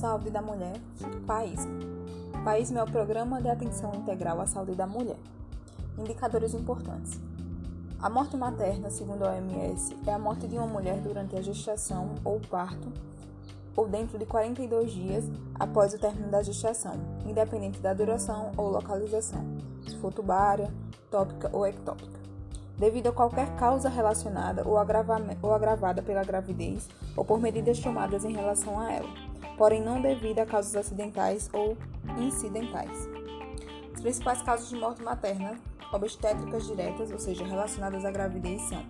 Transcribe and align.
Saúde 0.00 0.30
da 0.30 0.40
Mulher, 0.40 0.80
País. 1.26 1.60
País 2.42 2.72
é 2.72 2.82
o 2.82 2.90
Programa 2.90 3.38
de 3.42 3.50
Atenção 3.50 3.92
Integral 3.94 4.40
à 4.40 4.46
Saúde 4.46 4.74
da 4.74 4.86
Mulher. 4.86 5.18
Indicadores 5.98 6.54
importantes. 6.54 7.20
A 8.00 8.08
morte 8.08 8.34
materna, 8.34 8.88
segundo 8.88 9.24
a 9.24 9.32
OMS, 9.32 9.94
é 10.06 10.14
a 10.14 10.18
morte 10.18 10.48
de 10.48 10.56
uma 10.56 10.66
mulher 10.66 11.02
durante 11.02 11.36
a 11.36 11.42
gestação 11.42 12.14
ou 12.24 12.40
parto 12.40 12.90
ou 13.76 13.86
dentro 13.86 14.18
de 14.18 14.24
42 14.24 14.90
dias 14.90 15.24
após 15.58 15.92
o 15.92 15.98
término 15.98 16.30
da 16.30 16.42
gestação, 16.42 16.94
independente 17.26 17.78
da 17.78 17.92
duração 17.92 18.52
ou 18.56 18.70
localização, 18.70 19.44
se 19.86 19.98
for 19.98 20.14
tubária, 20.14 20.72
tópica 21.10 21.50
ou 21.52 21.66
ectópica 21.66 22.20
devido 22.78 23.08
a 23.08 23.12
qualquer 23.12 23.54
causa 23.56 23.90
relacionada 23.90 24.66
ou, 24.66 24.72
ou 24.72 25.52
agravada 25.52 26.00
pela 26.00 26.24
gravidez 26.24 26.88
ou 27.14 27.22
por 27.22 27.38
medidas 27.38 27.78
tomadas 27.78 28.24
em 28.24 28.32
relação 28.32 28.80
a 28.80 28.90
ela, 28.90 29.29
porém 29.60 29.82
não 29.82 30.00
devido 30.00 30.38
a 30.38 30.46
causas 30.46 30.74
acidentais 30.74 31.50
ou 31.52 31.76
incidentais. 32.18 33.10
As 33.94 34.00
principais 34.00 34.40
causas 34.40 34.70
de 34.70 34.76
morte 34.76 35.02
materna 35.02 35.60
obstétricas 35.92 36.66
diretas, 36.66 37.10
ou 37.10 37.18
seja, 37.18 37.44
relacionadas 37.44 38.02
à 38.06 38.10
gravidez, 38.10 38.62
são 38.62 38.82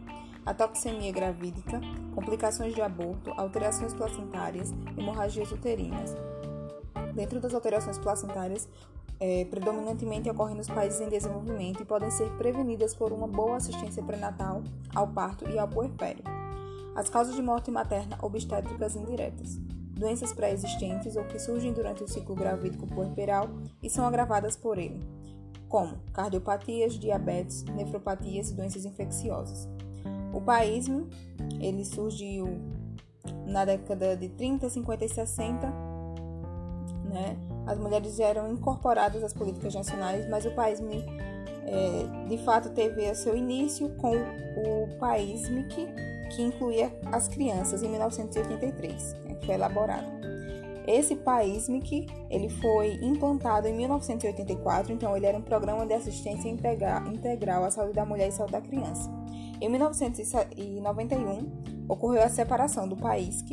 a 0.46 0.54
toxemia 0.54 1.10
gravídica, 1.10 1.80
complicações 2.14 2.72
de 2.72 2.80
aborto, 2.80 3.32
alterações 3.36 3.92
placentárias, 3.94 4.72
hemorragias 4.96 5.50
uterinas. 5.50 6.14
Dentro 7.16 7.40
das 7.40 7.52
alterações 7.52 7.98
placentárias, 7.98 8.68
é, 9.18 9.44
predominantemente 9.46 10.30
ocorrem 10.30 10.54
nos 10.54 10.68
países 10.68 11.00
em 11.00 11.08
desenvolvimento 11.08 11.82
e 11.82 11.84
podem 11.84 12.12
ser 12.12 12.30
prevenidas 12.38 12.94
por 12.94 13.10
uma 13.12 13.26
boa 13.26 13.56
assistência 13.56 14.04
pré-natal, 14.04 14.62
ao 14.94 15.08
parto 15.08 15.50
e 15.50 15.58
ao 15.58 15.66
puerpério. 15.66 16.22
As 16.94 17.08
causas 17.08 17.34
de 17.34 17.42
morte 17.42 17.72
materna 17.72 18.16
obstétricas 18.22 18.94
indiretas. 18.94 19.58
Doenças 20.00 20.32
pré-existentes 20.32 21.14
ou 21.14 21.24
que 21.24 21.38
surgem 21.38 21.74
durante 21.74 22.02
o 22.02 22.08
ciclo 22.08 22.34
gravídico 22.34 22.86
puerperal 22.86 23.50
e 23.82 23.90
são 23.90 24.06
agravadas 24.06 24.56
por 24.56 24.78
ele, 24.78 24.98
como 25.68 25.98
cardiopatias, 26.14 26.94
diabetes, 26.94 27.64
nefropatias 27.64 28.50
e 28.50 28.54
doenças 28.54 28.86
infecciosas. 28.86 29.68
O 30.32 30.40
paísmo, 30.40 31.06
ele 31.60 31.84
surgiu 31.84 32.48
na 33.46 33.66
década 33.66 34.16
de 34.16 34.30
30, 34.30 34.70
50 34.70 35.04
e 35.04 35.08
60, 35.10 35.66
né? 37.04 37.36
as 37.66 37.78
mulheres 37.78 38.18
eram 38.18 38.50
incorporadas 38.50 39.22
às 39.22 39.34
políticas 39.34 39.74
nacionais, 39.74 40.26
mas 40.30 40.46
o 40.46 40.50
país 40.52 40.80
é, 40.80 42.26
de 42.26 42.38
fato 42.38 42.70
teve 42.70 43.14
seu 43.14 43.36
início 43.36 43.90
com 43.96 44.14
o 44.16 44.98
país 44.98 45.46
que, 45.68 46.42
incluía 46.42 46.90
as 47.12 47.28
crianças 47.28 47.82
em 47.82 47.88
1983, 47.88 49.12
né, 49.12 49.29
que 49.29 49.29
foi 49.44 49.54
elaborado. 49.54 50.20
Esse 50.86 51.14
país 51.14 51.68
ele 52.30 52.48
foi 52.48 52.94
implantado 53.02 53.68
em 53.68 53.76
1984, 53.76 54.92
então 54.92 55.16
ele 55.16 55.26
era 55.26 55.38
um 55.38 55.42
programa 55.42 55.86
de 55.86 55.94
assistência 55.94 56.48
integral 56.48 57.64
à 57.64 57.70
saúde 57.70 57.94
da 57.94 58.04
mulher 58.04 58.28
e 58.28 58.32
saúde 58.32 58.52
da 58.52 58.60
criança. 58.60 59.10
Em 59.60 59.68
1991 59.68 61.86
ocorreu 61.88 62.22
a 62.22 62.28
separação 62.28 62.88
do 62.88 62.96
país 62.96 63.44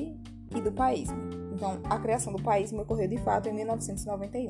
e 0.56 0.62
do 0.62 0.72
país. 0.72 1.10
Então, 1.54 1.80
a 1.84 2.00
criação 2.00 2.32
do 2.32 2.42
país 2.42 2.72
me 2.72 2.80
ocorreu 2.80 3.08
de 3.08 3.18
fato 3.18 3.50
em 3.50 3.54
1991. 3.54 4.50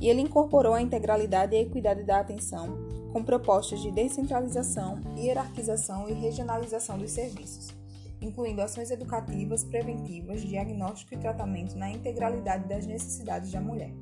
E 0.00 0.08
ele 0.08 0.20
incorporou 0.20 0.74
a 0.74 0.82
integralidade 0.82 1.54
e 1.54 1.58
a 1.58 1.62
equidade 1.62 2.04
da 2.04 2.20
atenção, 2.20 2.76
com 3.12 3.22
propostas 3.22 3.80
de 3.80 3.90
descentralização, 3.90 5.00
hierarquização 5.16 6.08
e 6.08 6.12
regionalização 6.12 6.98
dos 6.98 7.12
serviços, 7.12 7.74
incluindo 8.20 8.62
ações 8.62 8.90
educativas, 8.90 9.64
preventivas, 9.64 10.42
diagnóstico 10.42 11.14
e 11.14 11.18
tratamento 11.18 11.76
na 11.76 11.90
integralidade 11.90 12.68
das 12.68 12.86
necessidades 12.86 13.50
da 13.50 13.60
mulher. 13.60 13.92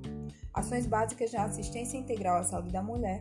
Ações 0.55 0.87
básicas 0.87 1.33
na 1.33 1.45
assistência 1.45 1.99
integral 1.99 2.37
à 2.37 2.45
saúde 2.45 2.71
da 2.71 2.81
mulher 2.81 3.21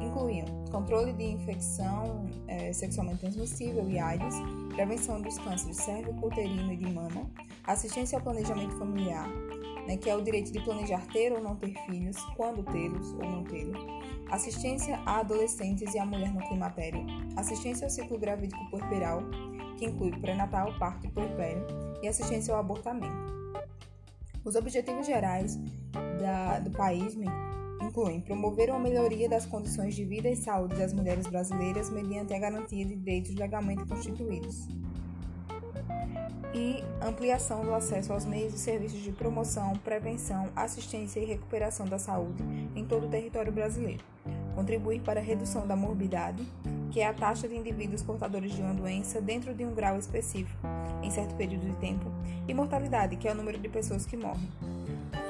incluíam 0.00 0.46
controle 0.70 1.12
de 1.12 1.24
infecção 1.24 2.24
é, 2.48 2.72
sexualmente 2.72 3.20
transmissível 3.20 3.88
e 3.88 3.98
AIDS, 3.98 4.34
prevenção 4.74 5.20
dos 5.20 5.36
cânceres 5.38 5.76
cérvico-uterino 5.76 6.72
e 6.72 6.76
de 6.78 6.90
mama, 6.90 7.30
assistência 7.64 8.16
ao 8.16 8.24
planejamento 8.24 8.74
familiar, 8.78 9.28
né, 9.86 9.98
que 9.98 10.08
é 10.08 10.16
o 10.16 10.22
direito 10.22 10.50
de 10.50 10.60
planejar 10.64 11.06
ter 11.12 11.32
ou 11.32 11.42
não 11.42 11.56
ter 11.56 11.74
filhos, 11.86 12.16
quando 12.36 12.62
tê-los 12.64 13.12
ou 13.12 13.24
não 13.24 13.44
tê-los, 13.44 13.78
assistência 14.30 14.98
a 15.04 15.20
adolescentes 15.20 15.92
e 15.94 15.98
a 15.98 16.06
mulher 16.06 16.32
no 16.32 16.40
climatério, 16.48 17.04
assistência 17.36 17.86
ao 17.86 17.90
ciclo 17.90 18.18
gravídico 18.18 18.64
puerperal, 18.70 19.22
que 19.82 19.86
inclui 19.86 20.12
pré-natal, 20.12 20.72
parto 20.78 21.08
e 21.08 21.10
puerpério, 21.10 21.66
e 22.00 22.06
assistência 22.06 22.54
ao 22.54 22.60
abortamento. 22.60 23.32
Os 24.44 24.54
objetivos 24.54 25.04
gerais 25.04 25.58
da, 26.20 26.60
do 26.60 26.70
país 26.70 27.16
incluem 27.80 28.20
promover 28.20 28.70
uma 28.70 28.78
melhoria 28.78 29.28
das 29.28 29.44
condições 29.44 29.96
de 29.96 30.04
vida 30.04 30.28
e 30.28 30.36
saúde 30.36 30.76
das 30.76 30.92
mulheres 30.92 31.26
brasileiras 31.26 31.90
mediante 31.90 32.32
a 32.32 32.38
garantia 32.38 32.84
de 32.84 32.94
direitos 32.94 33.34
legalmente 33.34 33.84
constituídos 33.84 34.68
e 36.54 36.84
ampliação 37.04 37.64
do 37.64 37.74
acesso 37.74 38.12
aos 38.12 38.24
meios 38.24 38.54
e 38.54 38.58
serviços 38.58 39.00
de 39.00 39.10
promoção, 39.10 39.72
prevenção, 39.78 40.48
assistência 40.54 41.18
e 41.18 41.24
recuperação 41.24 41.86
da 41.86 41.98
saúde 41.98 42.44
em 42.76 42.84
todo 42.84 43.06
o 43.06 43.08
território 43.08 43.50
brasileiro. 43.50 44.04
Contribuir 44.54 45.00
para 45.00 45.20
a 45.20 45.22
redução 45.22 45.66
da 45.66 45.74
morbidade, 45.74 46.46
que 46.90 47.00
é 47.00 47.06
a 47.06 47.14
taxa 47.14 47.48
de 47.48 47.56
indivíduos 47.56 48.02
portadores 48.02 48.52
de 48.52 48.60
uma 48.60 48.74
doença 48.74 49.20
dentro 49.20 49.54
de 49.54 49.64
um 49.64 49.74
grau 49.74 49.98
específico, 49.98 50.66
em 51.02 51.10
certo 51.10 51.34
período 51.36 51.66
de 51.66 51.76
tempo, 51.76 52.10
e 52.46 52.52
mortalidade, 52.52 53.16
que 53.16 53.26
é 53.26 53.32
o 53.32 53.34
número 53.34 53.58
de 53.58 53.68
pessoas 53.68 54.04
que 54.04 54.16
morrem. 54.16 54.48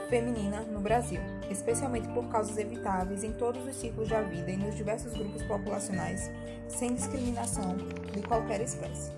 Feminina 0.09 0.61
no 0.63 0.81
Brasil, 0.81 1.21
especialmente 1.51 2.07
por 2.09 2.25
causas 2.29 2.59
evitáveis 2.59 3.25
em 3.25 3.33
todos 3.33 3.65
os 3.67 3.77
ciclos 3.77 4.09
da 4.09 4.21
vida 4.21 4.51
e 4.51 4.57
nos 4.57 4.77
diversos 4.77 5.13
grupos 5.15 5.43
populacionais, 5.45 6.31
sem 6.69 6.95
discriminação 6.95 7.77
de 8.13 8.21
qualquer 8.23 8.61
espécie. 8.61 9.13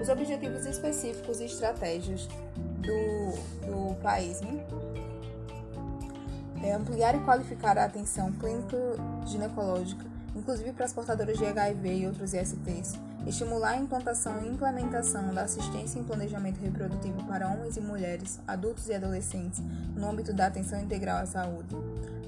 Os 0.00 0.08
objetivos 0.08 0.64
específicos 0.64 1.40
e 1.40 1.46
estratégias 1.46 2.28
do, 2.78 3.66
do 3.66 3.94
país 3.96 4.40
né? 4.40 4.64
É 6.62 6.72
ampliar 6.72 7.14
e 7.14 7.20
qualificar 7.20 7.78
a 7.78 7.84
atenção 7.84 8.32
clínico-ginecológica, 8.32 10.04
inclusive 10.34 10.72
para 10.72 10.84
as 10.84 10.92
portadoras 10.92 11.38
de 11.38 11.46
HIV 11.46 11.96
e 11.96 12.06
outros 12.06 12.32
ISTs, 12.34 12.98
estimular 13.26 13.70
a 13.70 13.76
implantação 13.76 14.42
e 14.42 14.48
implementação 14.48 15.34
da 15.34 15.42
assistência 15.42 15.98
em 15.98 16.04
planejamento 16.04 16.60
reprodutivo 16.60 17.24
para 17.24 17.48
homens 17.48 17.76
e 17.76 17.80
mulheres, 17.80 18.40
adultos 18.46 18.88
e 18.88 18.94
adolescentes, 18.94 19.60
no 19.94 20.08
âmbito 20.08 20.32
da 20.32 20.46
atenção 20.46 20.80
integral 20.80 21.18
à 21.18 21.26
saúde, 21.26 21.76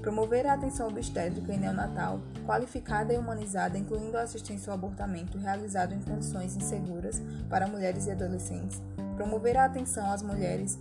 promover 0.01 0.45
a 0.47 0.53
atenção 0.53 0.87
obstétrica 0.87 1.53
e 1.53 1.57
neonatal, 1.57 2.19
qualificada 2.45 3.13
e 3.13 3.17
humanizada, 3.17 3.77
incluindo 3.77 4.17
a 4.17 4.23
assistência 4.23 4.71
ao 4.71 4.77
abortamento 4.77 5.37
realizado 5.37 5.93
em 5.93 6.01
condições 6.01 6.55
inseguras 6.55 7.21
para 7.49 7.67
mulheres 7.67 8.07
e 8.07 8.11
adolescentes, 8.11 8.81
promover 9.15 9.57
a 9.57 9.65
atenção 9.65 10.11
às 10.11 10.21
mulheres 10.21 10.77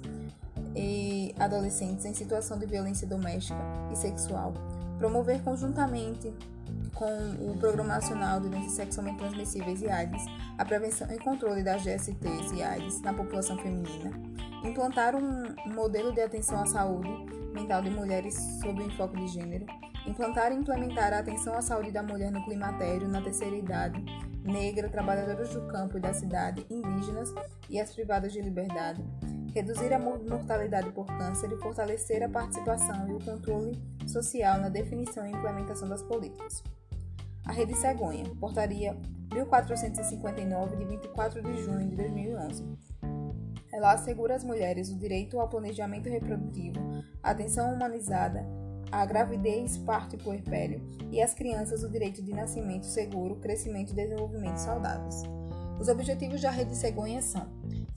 e 0.74 1.34
adolescentes 1.38 2.04
em 2.04 2.14
situação 2.14 2.58
de 2.58 2.66
violência 2.66 3.06
doméstica 3.06 3.60
e 3.92 3.96
sexual, 3.96 4.54
promover 4.98 5.42
conjuntamente 5.42 6.32
com 6.94 7.50
o 7.50 7.56
Programa 7.58 7.94
Nacional 7.94 8.40
de 8.40 8.48
Doenças 8.48 8.72
Sexualmente 8.72 9.18
Transmissíveis 9.18 9.80
e 9.82 9.88
AIDS, 9.88 10.22
a 10.58 10.64
prevenção 10.64 11.10
e 11.10 11.18
controle 11.18 11.62
das 11.62 11.82
GSTs 11.82 12.52
e 12.54 12.62
AIDS 12.62 13.00
na 13.00 13.12
população 13.12 13.56
feminina, 13.58 14.10
implantar 14.64 15.14
um, 15.16 15.54
modelo 15.74 16.12
de 16.12 16.20
atenção 16.20 16.60
à 16.60 16.66
saúde 16.66 17.08
mental 17.54 17.82
de 17.82 17.90
mulheres 17.90 18.34
sob 18.60 18.82
o 18.82 18.86
enfoque 18.86 19.16
de 19.16 19.28
gênero, 19.28 19.66
implantar 20.06 20.52
e 20.52 20.56
implementar 20.56 21.12
a 21.12 21.18
atenção 21.18 21.54
à 21.54 21.62
saúde 21.62 21.90
da 21.90 22.02
mulher 22.02 22.30
no 22.30 22.44
climatério, 22.44 23.08
na 23.08 23.20
terceira 23.20 23.56
idade, 23.56 24.04
negra, 24.44 24.88
trabalhadoras 24.88 25.52
do 25.54 25.66
campo 25.68 25.98
e 25.98 26.00
da 26.00 26.12
cidade, 26.12 26.66
indígenas 26.70 27.32
e 27.68 27.80
as 27.80 27.92
privadas 27.92 28.32
de 28.32 28.40
liberdade, 28.40 29.02
reduzir 29.54 29.92
a 29.92 29.98
mortalidade 29.98 30.90
por 30.92 31.06
câncer 31.06 31.52
e 31.52 31.56
fortalecer 31.56 32.22
a 32.22 32.28
participação 32.28 33.08
e 33.08 33.12
o 33.12 33.24
controle 33.24 33.78
social 34.06 34.58
na 34.58 34.68
definição 34.68 35.26
e 35.26 35.30
implementação 35.30 35.88
das 35.88 36.02
políticas. 36.02 36.62
A 37.44 37.52
Rede 37.52 37.74
Cegonha, 37.76 38.24
Portaria 38.38 38.96
1459, 39.32 40.76
de 40.76 40.84
24 40.84 41.42
de 41.42 41.62
junho 41.62 41.88
de 41.88 41.96
2011. 41.96 42.64
Ela 43.72 43.92
assegura 43.92 44.34
às 44.34 44.44
mulheres 44.44 44.90
o 44.90 44.98
direito 44.98 45.38
ao 45.38 45.48
planejamento 45.48 46.08
reprodutivo, 46.08 46.80
atenção 47.22 47.72
humanizada, 47.72 48.44
à 48.90 49.04
gravidez, 49.06 49.78
parto 49.78 50.16
e 50.16 50.18
puerpério, 50.18 50.82
e 51.10 51.22
às 51.22 51.34
crianças 51.34 51.84
o 51.84 51.88
direito 51.88 52.22
de 52.22 52.32
nascimento 52.32 52.86
seguro, 52.86 53.36
crescimento 53.36 53.92
e 53.92 53.96
desenvolvimento 53.96 54.58
saudáveis. 54.58 55.22
Os 55.80 55.88
objetivos 55.88 56.42
da 56.42 56.50
Rede 56.50 56.76
Cegonha 56.76 57.22
são 57.22 57.48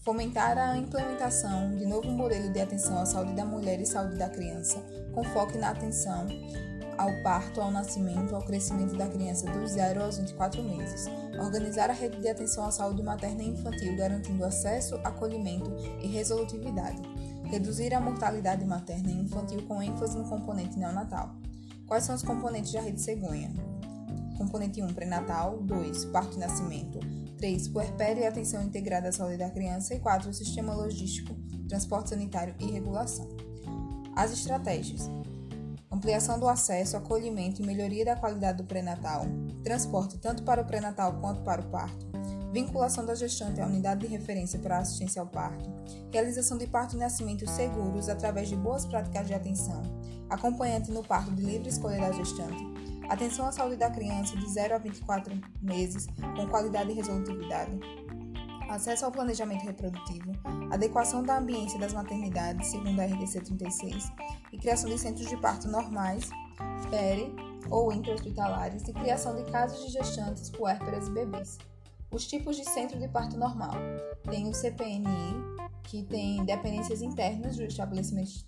fomentar 0.04 0.58
a 0.58 0.78
implementação 0.78 1.76
de 1.78 1.86
novo 1.86 2.12
modelo 2.12 2.52
de 2.52 2.60
atenção 2.60 3.00
à 3.00 3.06
saúde 3.06 3.34
da 3.34 3.46
mulher 3.46 3.80
e 3.80 3.86
saúde 3.86 4.18
da 4.18 4.30
criança, 4.30 4.84
com 5.14 5.24
foco 5.24 5.58
na 5.58 5.70
atenção 5.70 6.28
ao 6.98 7.10
parto, 7.24 7.62
ao 7.62 7.72
nascimento, 7.72 8.36
ao 8.36 8.44
crescimento 8.44 8.96
da 8.98 9.08
criança 9.08 9.50
dos 9.50 9.72
0 9.72 10.04
aos 10.04 10.18
24 10.18 10.62
meses. 10.62 11.06
Organizar 11.40 11.90
a 11.90 11.94
rede 11.94 12.20
de 12.20 12.28
atenção 12.28 12.66
à 12.66 12.72
saúde 12.72 13.02
materna 13.02 13.42
e 13.44 13.48
infantil, 13.48 13.96
garantindo 13.96 14.44
acesso, 14.44 14.96
acolhimento 15.04 15.74
e 16.02 16.08
resolutividade. 16.08 17.02
Reduzir 17.46 17.94
a 17.94 18.02
mortalidade 18.02 18.66
materna 18.66 19.10
e 19.10 19.22
infantil 19.22 19.66
com 19.66 19.82
ênfase 19.82 20.18
no 20.18 20.28
componente 20.28 20.78
neonatal. 20.78 21.34
Quais 21.88 22.04
são 22.04 22.14
os 22.14 22.24
componentes 22.24 22.74
da 22.74 22.82
rede 22.82 23.02
cegonha? 23.02 23.52
Componente 24.38 24.82
1, 24.82 24.94
pré-natal. 24.94 25.58
2, 25.62 26.06
parto 26.06 26.36
e 26.36 26.40
nascimento. 26.40 27.00
3, 27.44 27.68
puerpério 27.68 28.24
e 28.24 28.26
atenção 28.26 28.64
integrada 28.64 29.10
à 29.10 29.12
saúde 29.12 29.36
da 29.36 29.50
criança. 29.50 29.94
E 29.94 30.00
4, 30.00 30.34
sistema 30.34 30.74
logístico, 30.74 31.36
transporte 31.68 32.12
sanitário 32.12 32.56
e 32.58 32.72
regulação. 32.72 33.28
As 34.16 34.32
estratégias. 34.32 35.10
Ampliação 35.92 36.40
do 36.40 36.48
acesso, 36.48 36.96
acolhimento 36.96 37.62
e 37.62 37.66
melhoria 37.66 38.06
da 38.06 38.16
qualidade 38.16 38.60
do 38.60 38.64
pré-natal. 38.64 39.26
Transporte 39.62 40.18
tanto 40.20 40.44
para 40.44 40.62
o 40.62 40.66
pré-natal 40.66 41.20
quanto 41.20 41.42
para 41.42 41.60
o 41.60 41.66
parto. 41.66 42.08
Vinculação 42.54 43.06
da 43.06 43.14
gestante 43.14 43.60
à 43.60 43.66
unidade 43.66 44.08
de 44.08 44.08
referência 44.08 44.58
para 44.58 44.78
assistência 44.78 45.22
ao 45.22 45.28
parto. 45.28 45.70
Realização 46.14 46.58
de 46.58 46.66
parto 46.66 46.96
e 46.96 47.00
nascimento 47.00 47.46
seguros 47.50 48.08
através 48.08 48.48
de 48.48 48.56
boas 48.56 48.86
práticas 48.86 49.28
de 49.28 49.34
atenção. 49.34 49.82
Acompanhante 50.30 50.92
no 50.92 51.04
parto 51.04 51.36
de 51.36 51.44
livre 51.44 51.68
escolha 51.68 52.00
da 52.00 52.14
gestante. 52.14 52.73
Atenção 53.10 53.46
à 53.46 53.52
saúde 53.52 53.76
da 53.76 53.90
criança 53.90 54.36
de 54.38 54.50
0 54.50 54.76
a 54.76 54.78
24 54.78 55.40
meses, 55.62 56.08
com 56.36 56.48
qualidade 56.48 56.92
e 56.92 56.94
resolutividade. 56.94 57.80
Acesso 58.70 59.06
ao 59.06 59.12
planejamento 59.12 59.66
reprodutivo, 59.66 60.32
adequação 60.72 61.22
da 61.22 61.38
ambiência 61.38 61.78
das 61.78 61.94
maternidades, 61.94 62.70
segundo 62.70 63.00
a 63.00 63.06
RDC 63.06 63.42
36, 63.42 64.12
e 64.52 64.58
criação 64.58 64.90
de 64.90 64.98
centros 64.98 65.28
de 65.28 65.38
parto 65.38 65.68
normais, 65.68 66.30
peri 66.90 67.36
ou 67.70 67.92
intra-hospitalares, 67.92 68.88
e 68.88 68.94
criação 68.94 69.36
de 69.36 69.52
casas 69.52 69.86
de 69.86 69.92
gestantes, 69.92 70.50
puérperas 70.50 71.08
e 71.08 71.12
bebês. 71.12 71.58
Os 72.10 72.26
tipos 72.26 72.56
de 72.56 72.64
centro 72.66 73.00
de 73.00 73.08
parto 73.08 73.38
normal. 73.38 73.74
Tem 74.30 74.48
o 74.48 74.54
CPNI, 74.54 75.36
que 75.84 76.04
tem 76.04 76.44
dependências 76.46 77.02
internas 77.02 77.58
do 77.58 77.64
estabelecimento 77.64 78.46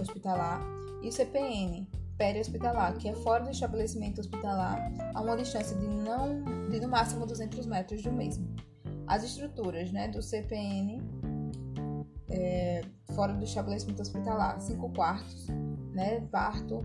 hospitalar, 0.00 0.60
e 1.02 1.08
o 1.08 1.12
CPN, 1.12 1.86
peri-hospitalar, 2.18 2.96
que 2.98 3.08
é 3.08 3.14
fora 3.14 3.44
do 3.44 3.50
estabelecimento 3.50 4.20
hospitalar, 4.20 4.92
a 5.14 5.20
uma 5.22 5.36
distância 5.36 5.76
de, 5.76 5.86
não, 5.86 6.42
de 6.68 6.80
no 6.80 6.88
máximo 6.88 7.24
200 7.24 7.64
metros 7.66 8.02
do 8.02 8.12
mesmo. 8.12 8.46
As 9.06 9.22
estruturas 9.22 9.90
né, 9.92 10.08
do 10.08 10.20
CPN 10.20 11.00
é, 12.28 12.82
fora 13.14 13.32
do 13.32 13.44
estabelecimento 13.44 14.02
hospitalar, 14.02 14.60
5 14.60 14.90
quartos, 14.90 15.46
né, 15.94 16.20
parto, 16.30 16.84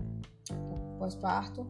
pós-parto, 0.98 1.66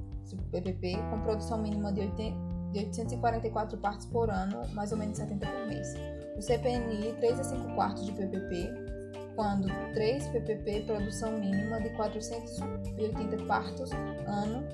PPP, 0.50 0.96
com 1.10 1.20
produção 1.22 1.60
mínima 1.60 1.92
de, 1.92 2.00
80, 2.00 2.36
de 2.72 2.78
844 2.80 3.78
partos 3.78 4.06
por 4.06 4.30
ano, 4.30 4.62
mais 4.72 4.92
ou 4.92 4.98
menos 4.98 5.16
70 5.18 5.46
por 5.46 5.66
mês. 5.66 5.94
O 6.36 6.42
CPNI, 6.42 7.12
3 7.14 7.40
a 7.40 7.44
5 7.44 7.74
quartos 7.74 8.06
de 8.06 8.12
PPP, 8.12 8.93
quando 9.34 9.68
3 9.92 10.28
PPP, 10.28 10.84
produção 10.86 11.38
mínima 11.38 11.80
de 11.80 11.90
480 11.90 13.44
partos 13.44 13.90
ano 14.26 14.64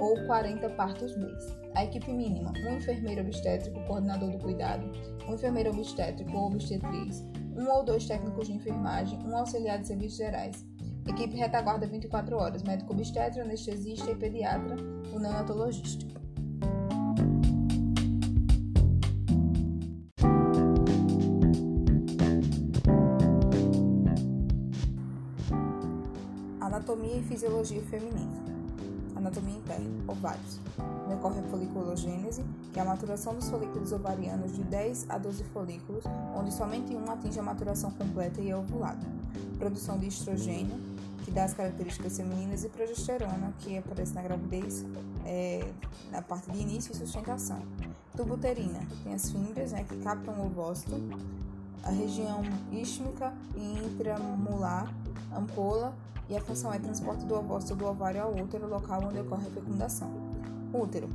ou 0.00 0.26
40 0.26 0.68
partos 0.70 1.16
mês. 1.16 1.56
A 1.74 1.84
equipe 1.84 2.12
mínima: 2.12 2.52
um 2.66 2.76
enfermeiro 2.76 3.22
obstétrico, 3.22 3.80
coordenador 3.86 4.30
do 4.30 4.38
cuidado, 4.38 4.90
um 5.28 5.34
enfermeiro 5.34 5.70
obstétrico 5.70 6.36
ou 6.36 6.46
obstetriz, 6.46 7.24
um 7.56 7.68
ou 7.70 7.84
dois 7.84 8.06
técnicos 8.06 8.46
de 8.46 8.54
enfermagem, 8.54 9.18
um 9.24 9.36
auxiliar 9.36 9.78
de 9.78 9.86
serviços 9.86 10.18
gerais. 10.18 10.64
Equipe 11.06 11.36
retaguarda 11.36 11.86
24 11.86 12.36
horas, 12.36 12.62
médico 12.62 12.92
obstetra, 12.92 13.42
anestesista 13.42 14.10
e 14.10 14.16
pediatra, 14.16 14.76
o 15.12 15.18
neonatologista. 15.18 16.21
Fisiologia 27.42 27.82
feminina. 27.82 28.40
Anatomia 29.16 29.56
interna, 29.56 29.90
ovários. 30.06 30.60
Ocorre 31.12 31.40
a 31.40 31.42
foliculogênese, 31.42 32.44
que 32.72 32.78
é 32.78 32.82
a 32.82 32.84
maturação 32.84 33.34
dos 33.34 33.50
folículos 33.50 33.90
ovarianos 33.90 34.54
de 34.54 34.62
10 34.62 35.06
a 35.08 35.18
12 35.18 35.42
folículos, 35.44 36.04
onde 36.36 36.54
somente 36.54 36.94
um 36.94 37.10
atinge 37.10 37.40
a 37.40 37.42
maturação 37.42 37.90
completa 37.90 38.40
e 38.40 38.48
é 38.48 38.56
ovulado. 38.56 39.04
Produção 39.58 39.98
de 39.98 40.06
estrogênio, 40.06 40.76
que 41.24 41.32
dá 41.32 41.42
as 41.42 41.52
características 41.52 42.16
femininas, 42.16 42.62
e 42.62 42.68
progesterona, 42.68 43.52
que 43.58 43.76
aparece 43.76 44.14
na 44.14 44.22
gravidez, 44.22 44.84
é, 45.26 45.68
na 46.12 46.22
parte 46.22 46.48
de 46.48 46.60
início 46.60 46.92
e 46.92 46.96
sustentação. 46.96 47.60
Tubo 48.16 48.34
uterina, 48.34 48.86
tem 49.02 49.14
as 49.14 49.28
fímbrias 49.30 49.72
né, 49.72 49.84
que 49.88 49.96
captam 49.96 50.34
o 50.34 50.46
ovócito, 50.46 50.94
a 51.82 51.90
região 51.90 52.40
istímica 52.70 53.32
e 53.56 53.78
intramular, 53.78 54.94
ampola 55.34 55.94
e 56.28 56.36
a 56.36 56.40
função 56.40 56.72
é 56.72 56.78
transporte 56.78 57.24
do 57.24 57.34
ovócito 57.34 57.74
do 57.74 57.86
ovário 57.86 58.22
ao 58.22 58.34
útero, 58.34 58.68
local 58.68 59.02
onde 59.04 59.20
ocorre 59.20 59.46
a 59.46 59.50
fecundação. 59.50 60.10
Útero 60.72 61.08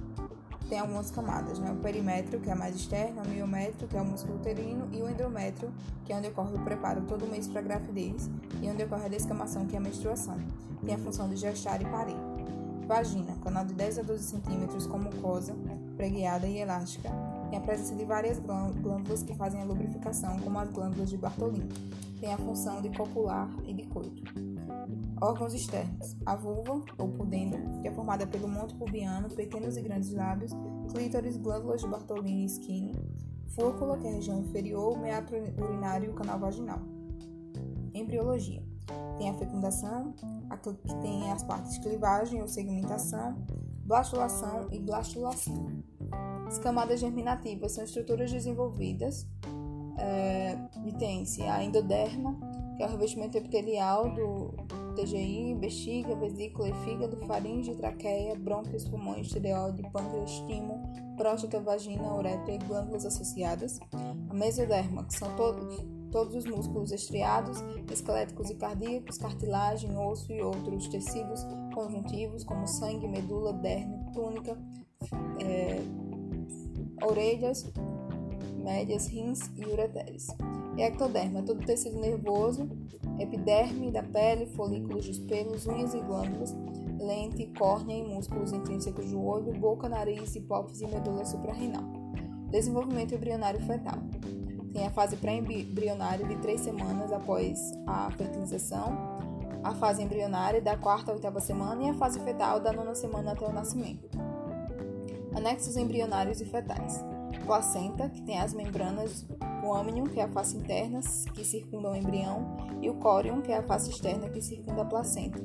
tem 0.70 0.80
algumas 0.80 1.10
camadas, 1.10 1.60
né? 1.60 1.72
O 1.72 1.78
perimétrio, 1.78 2.40
que 2.40 2.50
é 2.50 2.56
mais 2.56 2.76
externa, 2.76 3.22
o 3.24 3.28
miométrio, 3.28 3.88
que 3.88 3.96
é 3.96 4.02
o 4.02 4.06
músculo 4.06 4.36
uterino, 4.36 4.88
e 4.92 5.02
o 5.02 5.10
endométrio, 5.10 5.72
que 6.06 6.12
é 6.12 6.16
onde 6.16 6.28
ocorre 6.28 6.56
o 6.56 6.60
preparo 6.60 7.02
todo 7.02 7.26
mês 7.26 7.48
para 7.48 7.62
a 7.62 7.64
gravidez, 7.64 8.30
e 8.62 8.70
onde 8.70 8.84
ocorre 8.84 9.06
a 9.06 9.10
descamação, 9.10 9.66
que 9.66 9.76
é 9.76 9.80
a 9.80 9.82
menstruação. 9.82 10.38
Tem 10.86 10.94
a 10.94 10.98
função 10.98 11.30
de 11.30 11.38
gestar 11.38 11.82
e 11.82 11.86
parir. 11.86 12.18
Vagina, 12.86 13.36
canal 13.44 13.66
de 13.66 13.74
10 13.74 14.00
a 14.00 14.02
12 14.02 14.24
centímetros 14.24 14.88
com 14.88 14.98
mucosa, 14.98 15.56
preguiada 15.96 16.48
e 16.48 16.58
elástica. 16.58 17.10
Tem 17.50 17.58
a 17.58 17.62
presença 17.62 17.96
de 17.96 18.04
várias 18.04 18.40
glândulas 18.40 19.24
que 19.24 19.34
fazem 19.34 19.62
a 19.62 19.66
lubrificação, 19.66 20.38
como 20.40 20.60
as 20.60 20.70
glândulas 20.70 21.10
de 21.10 21.18
Bartolini. 21.18 21.70
Tem 22.20 22.34
a 22.34 22.38
função 22.38 22.82
de 22.82 22.90
copular 22.90 23.50
e 23.66 23.74
de 23.74 23.84
coito. 23.84 24.24
Órgãos 25.22 25.54
externos: 25.54 26.16
a 26.26 26.36
vulva, 26.36 26.84
ou 26.98 27.10
pudenda, 27.10 27.58
que 27.82 27.88
é 27.88 27.92
formada 27.92 28.28
pelo 28.28 28.48
monte 28.48 28.76
pubiano, 28.76 29.30
pequenos 29.30 29.78
e 29.78 29.82
grandes 29.82 30.12
lábios, 30.14 30.52
clítoris, 30.92 31.38
glândulas 31.38 31.82
de 31.82 31.88
Bartolini 31.88 32.44
e 32.44 32.46
Skinny, 32.46 32.96
fúrcula, 33.56 33.98
que 33.98 34.08
é 34.08 34.12
a 34.12 34.14
região 34.14 34.40
inferior, 34.40 35.00
meatro 35.00 35.38
urinário 35.58 36.12
e 36.12 36.14
canal 36.14 36.40
vaginal. 36.40 36.80
Embriologia: 37.94 38.64
tem 39.18 39.30
a 39.30 39.34
fecundação, 39.34 40.14
a 40.50 40.58
que 40.58 40.96
tem 41.02 41.32
as 41.32 41.44
partes 41.44 41.78
clivagem 41.80 42.42
ou 42.42 42.48
segmentação, 42.48 43.36
blastulação 43.84 44.68
e 44.72 44.80
blastulação. 44.80 45.84
As 46.48 46.58
camadas 46.60 47.02
germinativas 47.02 47.74
são 47.74 47.84
estruturas 47.84 48.32
desenvolvidas 48.32 49.28
é, 49.98 50.58
e 50.86 50.94
tem-se 50.94 51.44
a 51.44 51.62
endoderma, 51.62 52.40
que 52.78 52.84
é 52.84 52.86
o 52.86 52.90
revestimento 52.90 53.38
epitelial 53.38 54.10
do 54.14 54.54
TGI, 54.96 55.56
bexiga, 55.56 56.16
vesícula 56.16 56.70
e 56.70 56.74
fígado, 56.86 57.18
faringe, 57.28 57.76
traqueia, 57.76 58.34
brônquios, 58.36 58.88
pulmões, 58.88 59.28
tireoide, 59.28 59.84
pâncreas, 59.92 60.32
timo, 60.48 60.82
próstata, 61.18 61.60
vagina, 61.60 62.16
uretra 62.16 62.54
e 62.54 62.58
glândulas 62.60 63.06
associadas. 63.06 63.78
A 64.30 64.34
mesoderma, 64.34 65.04
que 65.04 65.18
são 65.18 65.36
todos, 65.36 65.84
todos 66.12 66.34
os 66.34 66.46
músculos 66.46 66.94
estriados, 66.94 67.58
esqueléticos 67.92 68.50
e 68.50 68.56
cardíacos, 68.56 69.18
cartilagem, 69.18 69.98
osso 69.98 70.32
e 70.32 70.42
outros 70.42 70.88
tecidos 70.88 71.46
conjuntivos, 71.74 72.46
como 72.46 72.66
sangue, 72.66 73.06
medula, 73.06 73.52
derme, 73.52 73.98
túnica, 74.14 74.58
é, 75.40 75.82
orelhas, 77.02 77.66
médias, 78.64 79.08
rins 79.08 79.52
e 79.56 79.66
ureteres. 79.66 80.28
E 80.76 80.82
ectoderma, 80.82 81.42
todo 81.42 81.66
tecido 81.66 82.00
nervoso, 82.00 82.70
epiderme 83.20 83.92
da 83.92 84.04
pele, 84.04 84.46
folículos 84.48 85.08
dos 85.08 85.20
pelos, 85.20 85.66
unhas 85.66 85.94
e 85.94 86.00
glândulas, 86.00 86.56
lente, 87.00 87.48
córnea 87.58 87.98
e 87.98 88.04
músculos 88.04 88.52
intrínsecos 88.52 89.10
do 89.10 89.24
olho, 89.24 89.54
boca, 89.54 89.90
nariz, 89.90 90.36
hipófise 90.36 90.86
e 90.86 90.88
medula 90.88 91.26
suprarrenal. 91.26 91.84
Desenvolvimento 92.50 93.16
embrionário 93.16 93.60
fetal. 93.62 93.98
Tem 94.74 94.86
a 94.86 94.92
fase 94.92 95.16
pré-embrionária 95.16 96.26
de 96.26 96.36
três 96.38 96.62
semanas 96.62 97.12
após 97.12 97.60
a 97.88 98.12
fertilização, 98.12 99.18
a 99.64 99.74
fase 99.74 100.04
embrionária 100.04 100.62
da 100.62 100.78
quarta 100.78 101.12
a 101.12 101.16
oitava 101.16 101.40
semana 101.40 101.84
e 101.84 101.90
a 101.90 101.94
fase 101.94 102.20
fetal 102.20 102.60
da 102.60 102.72
nona 102.72 102.94
semana 102.94 103.32
até 103.32 103.46
o 103.46 103.52
nascimento. 103.52 104.27
Anexos 105.38 105.78
embrionários 105.78 106.42
e 106.42 106.46
fetais. 106.46 107.06
Placenta, 107.46 108.10
que 108.10 108.24
tem 108.24 108.40
as 108.40 108.56
membranas 108.56 109.24
o 109.64 109.72
âmnion, 109.72 110.06
que 110.06 110.20
é 110.20 110.24
a 110.24 110.28
face 110.28 110.58
interna 110.58 111.00
que 111.32 111.46
circunda 111.46 111.92
o 111.92 111.96
embrião, 111.96 112.58
e 112.82 112.90
o 112.90 112.96
córion, 112.96 113.42
que 113.42 113.52
é 113.52 113.58
a 113.58 113.62
face 113.62 113.92
externa 113.92 114.30
que 114.30 114.42
circunda 114.42 114.82
a 114.82 114.86
placenta. 114.86 115.40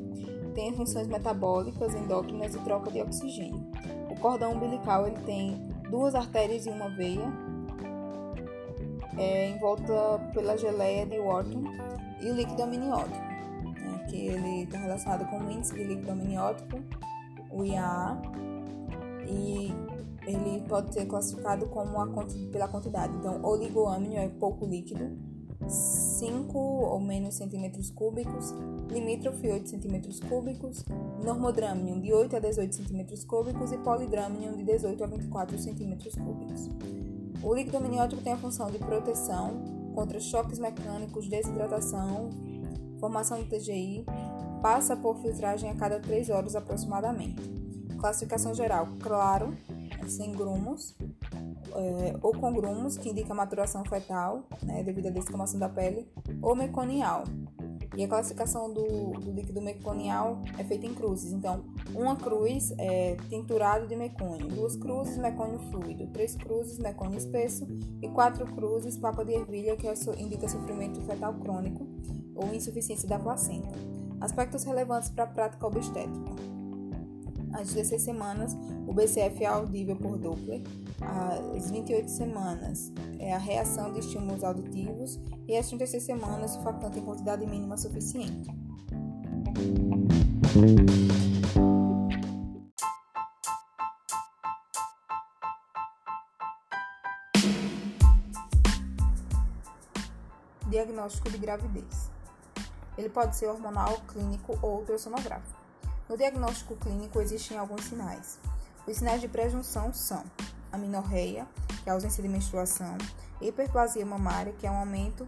Tem 0.54 0.72
funções 0.72 1.06
metabólicas, 1.06 1.94
endócrinas 1.94 2.54
e 2.54 2.58
troca 2.60 2.90
de 2.90 3.02
oxigênio. 3.02 3.70
O 4.10 4.18
cordão 4.18 4.52
umbilical 4.52 5.06
ele 5.06 5.20
tem 5.26 5.60
duas 5.90 6.14
artérias 6.14 6.64
e 6.64 6.70
uma 6.70 6.88
veia, 6.88 7.30
é, 9.18 9.50
em 9.50 9.58
volta 9.58 10.18
pela 10.32 10.56
geleia 10.56 11.04
de 11.04 11.18
Wharton, 11.18 11.64
e 12.22 12.30
o 12.30 12.34
líquido 12.34 12.62
amniótico, 12.62 13.18
né, 13.18 14.06
que 14.08 14.26
ele 14.28 14.62
está 14.62 14.78
relacionado 14.78 15.28
com 15.28 15.38
o 15.38 15.50
índice 15.50 15.74
de 15.74 15.84
líquido 15.84 16.12
amniótico, 16.12 16.80
o 17.50 17.62
IAA, 17.62 18.22
e 19.26 19.72
ele 20.26 20.62
pode 20.68 20.92
ser 20.92 21.06
classificado 21.06 21.66
como 21.66 22.00
a, 22.00 22.06
pela 22.50 22.68
quantidade. 22.68 23.16
Então, 23.16 23.42
oligoâmino 23.44 24.16
é 24.16 24.28
pouco 24.28 24.66
líquido, 24.66 25.10
5 25.68 26.58
ou 26.58 27.00
menos 27.00 27.34
centímetros 27.36 27.90
cúbicos, 27.90 28.54
limítrofe 28.90 29.48
8 29.48 29.68
centímetros 29.68 30.20
cúbicos, 30.20 30.84
normodrâmnium 31.22 32.00
de 32.00 32.12
8 32.12 32.36
a 32.36 32.38
18 32.38 32.74
centímetros 32.74 33.24
cúbicos 33.24 33.72
e 33.72 33.78
polidrâmnium 33.78 34.56
de 34.56 34.64
18 34.64 35.04
a 35.04 35.06
24 35.06 35.58
centímetros 35.58 36.14
cúbicos. 36.14 36.68
O 37.42 37.54
líquido 37.54 37.78
amniótico 37.78 38.22
tem 38.22 38.32
a 38.32 38.36
função 38.36 38.70
de 38.70 38.78
proteção 38.78 39.62
contra 39.94 40.18
choques 40.20 40.58
mecânicos, 40.58 41.28
desidratação, 41.28 42.30
formação 42.98 43.42
de 43.42 43.48
TGI, 43.48 44.06
passa 44.62 44.96
por 44.96 45.16
filtragem 45.18 45.70
a 45.70 45.74
cada 45.74 45.98
3 45.98 46.30
horas 46.30 46.54
aproximadamente. 46.54 47.61
Classificação 48.02 48.52
geral: 48.52 48.88
claro, 49.00 49.56
sem 50.08 50.32
grumos, 50.32 50.92
é, 51.72 52.16
ou 52.20 52.32
com 52.32 52.52
grumos, 52.52 52.98
que 52.98 53.08
indica 53.08 53.32
maturação 53.32 53.84
fetal, 53.84 54.42
né, 54.60 54.82
devido 54.82 55.06
à 55.06 55.10
descamação 55.10 55.60
da 55.60 55.68
pele, 55.68 56.10
ou 56.42 56.56
meconial. 56.56 57.22
E 57.96 58.02
a 58.02 58.08
classificação 58.08 58.72
do, 58.72 59.12
do, 59.20 59.30
líquido 59.30 59.62
meconial 59.62 60.42
é 60.58 60.64
feita 60.64 60.84
em 60.84 60.94
cruzes. 60.94 61.30
Então, 61.30 61.62
uma 61.94 62.16
cruz 62.16 62.74
é 62.76 63.16
tinturado 63.28 63.86
de 63.86 63.94
mecônio, 63.94 64.48
duas 64.48 64.74
cruzes, 64.74 65.16
mecônio 65.16 65.60
fluido, 65.70 66.08
três 66.08 66.34
cruzes, 66.34 66.78
mecônio 66.78 67.16
espesso 67.16 67.68
e 68.02 68.08
quatro 68.08 68.46
cruzes, 68.46 68.96
papa 68.96 69.24
de 69.24 69.34
ervilha, 69.34 69.76
que 69.76 69.86
é, 69.86 69.94
indica 70.18 70.48
sofrimento 70.48 71.00
fetal 71.02 71.34
crônico 71.34 71.86
ou 72.34 72.52
insuficiência 72.52 73.08
da 73.08 73.20
placenta. 73.20 73.70
Aspectos 74.20 74.64
relevantes 74.64 75.08
para 75.08 75.22
a 75.22 75.28
prática 75.28 75.64
obstétrica. 75.64 76.61
Às 77.52 77.74
16 77.74 78.02
semanas, 78.02 78.56
o 78.86 78.92
BCF 78.92 79.44
é 79.44 79.46
audível 79.46 79.96
por 79.96 80.16
Doppler. 80.16 80.62
Às 81.00 81.70
28 81.70 82.10
semanas, 82.10 82.92
é 83.18 83.34
a 83.34 83.38
reação 83.38 83.92
de 83.92 84.00
estímulos 84.00 84.42
auditivos. 84.42 85.20
E 85.46 85.56
às 85.56 85.68
36 85.68 86.02
semanas, 86.02 86.52
surfactante 86.52 86.98
em 86.98 87.02
quantidade 87.02 87.46
mínima 87.46 87.76
suficiente. 87.76 88.50
Diagnóstico 100.68 101.30
de 101.30 101.36
gravidez. 101.36 102.10
Ele 102.96 103.10
pode 103.10 103.36
ser 103.36 103.46
hormonal, 103.46 104.00
clínico 104.08 104.58
ou 104.62 104.78
ultrassonográfico. 104.78 105.61
No 106.08 106.16
diagnóstico 106.16 106.76
clínico 106.76 107.20
existem 107.20 107.58
alguns 107.58 107.84
sinais. 107.84 108.38
Os 108.86 108.96
sinais 108.96 109.20
de 109.20 109.28
prejunção 109.28 109.92
são 109.94 110.24
amenorreia, 110.72 111.46
que 111.82 111.88
é 111.88 111.90
a 111.90 111.94
ausência 111.94 112.22
de 112.22 112.28
menstruação, 112.28 112.96
hiperplasia 113.40 114.04
mamária, 114.04 114.52
que 114.52 114.66
é 114.66 114.70
um 114.70 114.76
aumento 114.76 115.26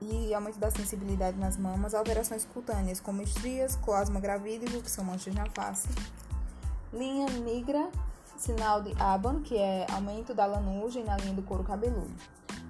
e 0.00 0.34
aumento 0.34 0.58
da 0.58 0.70
sensibilidade 0.70 1.38
nas 1.38 1.56
mamas, 1.56 1.94
alterações 1.94 2.44
cutâneas 2.44 3.00
como 3.00 3.22
estrias, 3.22 3.76
cloasma 3.76 4.20
gravídico, 4.20 4.82
que 4.82 4.90
são 4.90 5.04
manchas 5.04 5.34
na 5.34 5.46
face, 5.50 5.88
linha 6.92 7.28
negra, 7.40 7.90
sinal 8.36 8.82
de 8.82 8.94
Aban, 9.00 9.42
que 9.42 9.56
é 9.56 9.86
aumento 9.90 10.34
da 10.34 10.46
lanugem 10.46 11.04
na 11.04 11.16
linha 11.16 11.34
do 11.34 11.42
couro 11.42 11.64
cabeludo, 11.64 12.14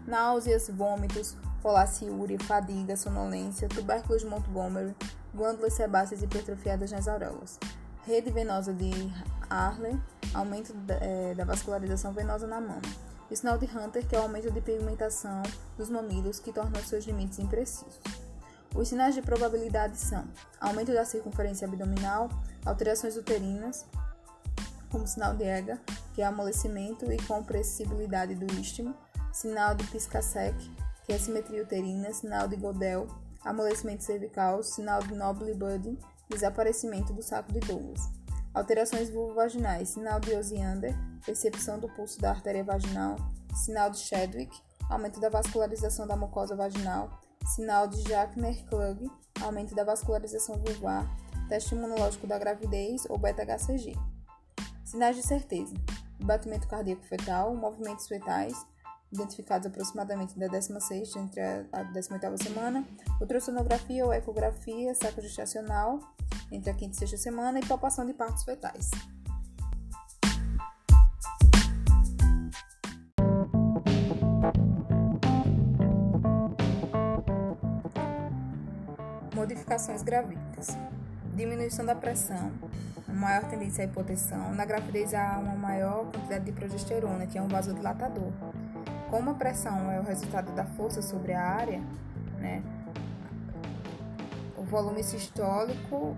náuseas, 0.07 0.69
vômitos, 0.69 1.37
polaciúria, 1.67 2.39
fadiga, 2.39 2.97
sonolência, 2.97 3.69
tubérculos 3.69 4.23
de 4.23 4.29
Montgomery, 4.29 4.95
glândulas 5.35 5.73
sebáceas 5.73 6.23
hipertrofiadas 6.23 6.93
nas 6.93 7.09
auréolas, 7.09 7.59
rede 8.05 8.31
venosa 8.31 8.73
de 8.73 8.93
Arlen, 9.51 10.01
aumento 10.33 10.73
é, 11.01 11.35
da 11.35 11.45
vascularização 11.45 12.13
venosa 12.13 12.47
na 12.47 12.61
mama, 12.61 12.83
e 13.29 13.37
sinal 13.37 13.59
de 13.59 13.65
Hunter, 13.67 14.07
que 14.07 14.15
é 14.15 14.19
o 14.21 14.23
aumento 14.23 14.49
de 14.49 14.61
pigmentação 14.61 15.43
dos 15.77 15.91
mamilos, 15.91 16.39
que 16.39 16.53
torna 16.53 16.81
seus 16.85 17.05
limites 17.05 17.41
imprecisos. 17.41 17.99
Os 18.73 18.87
sinais 18.87 19.17
de 19.17 19.23
probabilidade 19.23 19.97
são 19.97 20.25
aumento 20.61 20.93
da 20.93 21.05
circunferência 21.05 21.67
abdominal, 21.67 22.29
alterações 22.65 23.17
uterinas, 23.17 23.85
como 24.89 25.05
sinal 25.05 25.35
de 25.35 25.43
EGA, 25.43 25.81
que 26.15 26.23
é 26.23 26.27
amolecimento 26.27 27.11
e 27.11 27.17
compressibilidade 27.25 28.37
do 28.37 28.47
istmo, 28.55 28.95
sinal 29.33 29.75
de 29.75 29.83
pisca-sec, 29.89 30.55
que 31.07 31.13
é 31.13 31.19
simetria 31.19 31.63
uterina, 31.63 32.13
sinal 32.13 32.49
de 32.49 32.57
Godel, 32.57 33.07
amolecimento 33.45 34.03
cervical, 34.03 34.63
sinal 34.65 35.01
de 35.03 35.15
Noble 35.15 35.55
Budding, 35.55 35.97
desaparecimento 36.29 37.13
do 37.13 37.23
saco 37.23 37.53
de 37.53 37.61
Douglas. 37.61 38.01
Alterações 38.53 39.09
vulvovaginais, 39.09 39.91
sinal 39.91 40.19
de 40.19 40.35
Osiander, 40.35 40.97
percepção 41.25 41.79
do 41.79 41.89
pulso 41.89 42.21
da 42.21 42.31
artéria 42.31 42.65
vaginal, 42.65 43.17
sinal 43.55 43.89
de 43.89 43.99
Chadwick, 43.99 44.61
aumento 44.91 45.21
da 45.21 45.29
vascularização 45.29 46.07
da 46.07 46.17
mucosa 46.17 46.57
vaginal, 46.57 47.23
sinal 47.55 47.87
de 47.87 48.03
Jacquemer-Klug, 48.03 49.09
aumento 49.43 49.75
da 49.75 49.85
vascularização 49.85 50.57
vulvar, 50.57 51.07
teste 51.49 51.75
imunológico 51.75 52.27
da 52.27 52.39
gravidez 52.39 53.07
ou 53.09 53.17
beta-HCG. 53.17 53.97
Sinais 54.85 55.15
de 55.15 55.23
certeza: 55.23 55.75
batimento 56.25 56.67
cardíaco 56.67 57.05
fetal, 57.05 57.55
movimentos 57.55 58.09
fetais, 58.09 58.55
identificados 59.13 59.67
aproximadamente 59.67 60.39
da 60.39 60.47
16 60.47 61.17
entre 61.17 61.41
a 61.73 61.83
18 61.83 62.43
semana, 62.43 62.85
ultrassonografia 63.21 64.05
ou 64.05 64.13
ecografia 64.13 64.95
sacro-gestacional 64.95 66.01
entre 66.51 66.71
a 66.71 66.75
quinta 66.75 66.95
e 66.95 66.99
sexta 66.99 67.17
semana 67.17 67.59
e 67.59 67.67
palpação 67.67 68.05
de 68.05 68.13
partos 68.13 68.45
fetais. 68.45 68.91
Modificações 79.35 80.03
gravídicas. 80.03 80.69
Diminuição 81.35 81.85
da 81.85 81.95
pressão, 81.95 82.51
maior 83.09 83.45
tendência 83.51 83.85
à 83.85 83.87
hipotensão. 83.87 84.55
Na 84.55 84.65
gravidez 84.65 85.13
há 85.13 85.39
uma 85.39 85.55
maior 85.55 86.11
quantidade 86.11 86.47
de 86.47 86.53
progesterona, 86.53 87.27
que 87.27 87.37
é 87.37 87.43
um 87.43 87.49
vasodilatador 87.49 88.33
como 89.11 89.31
a 89.31 89.35
pressão 89.35 89.91
é 89.91 90.01
o 90.01 90.03
resultado 90.03 90.53
da 90.53 90.65
força 90.65 91.01
sobre 91.03 91.33
a 91.33 91.43
área, 91.43 91.83
né, 92.39 92.63
o 94.57 94.63
volume 94.63 95.03
sistólico 95.03 96.17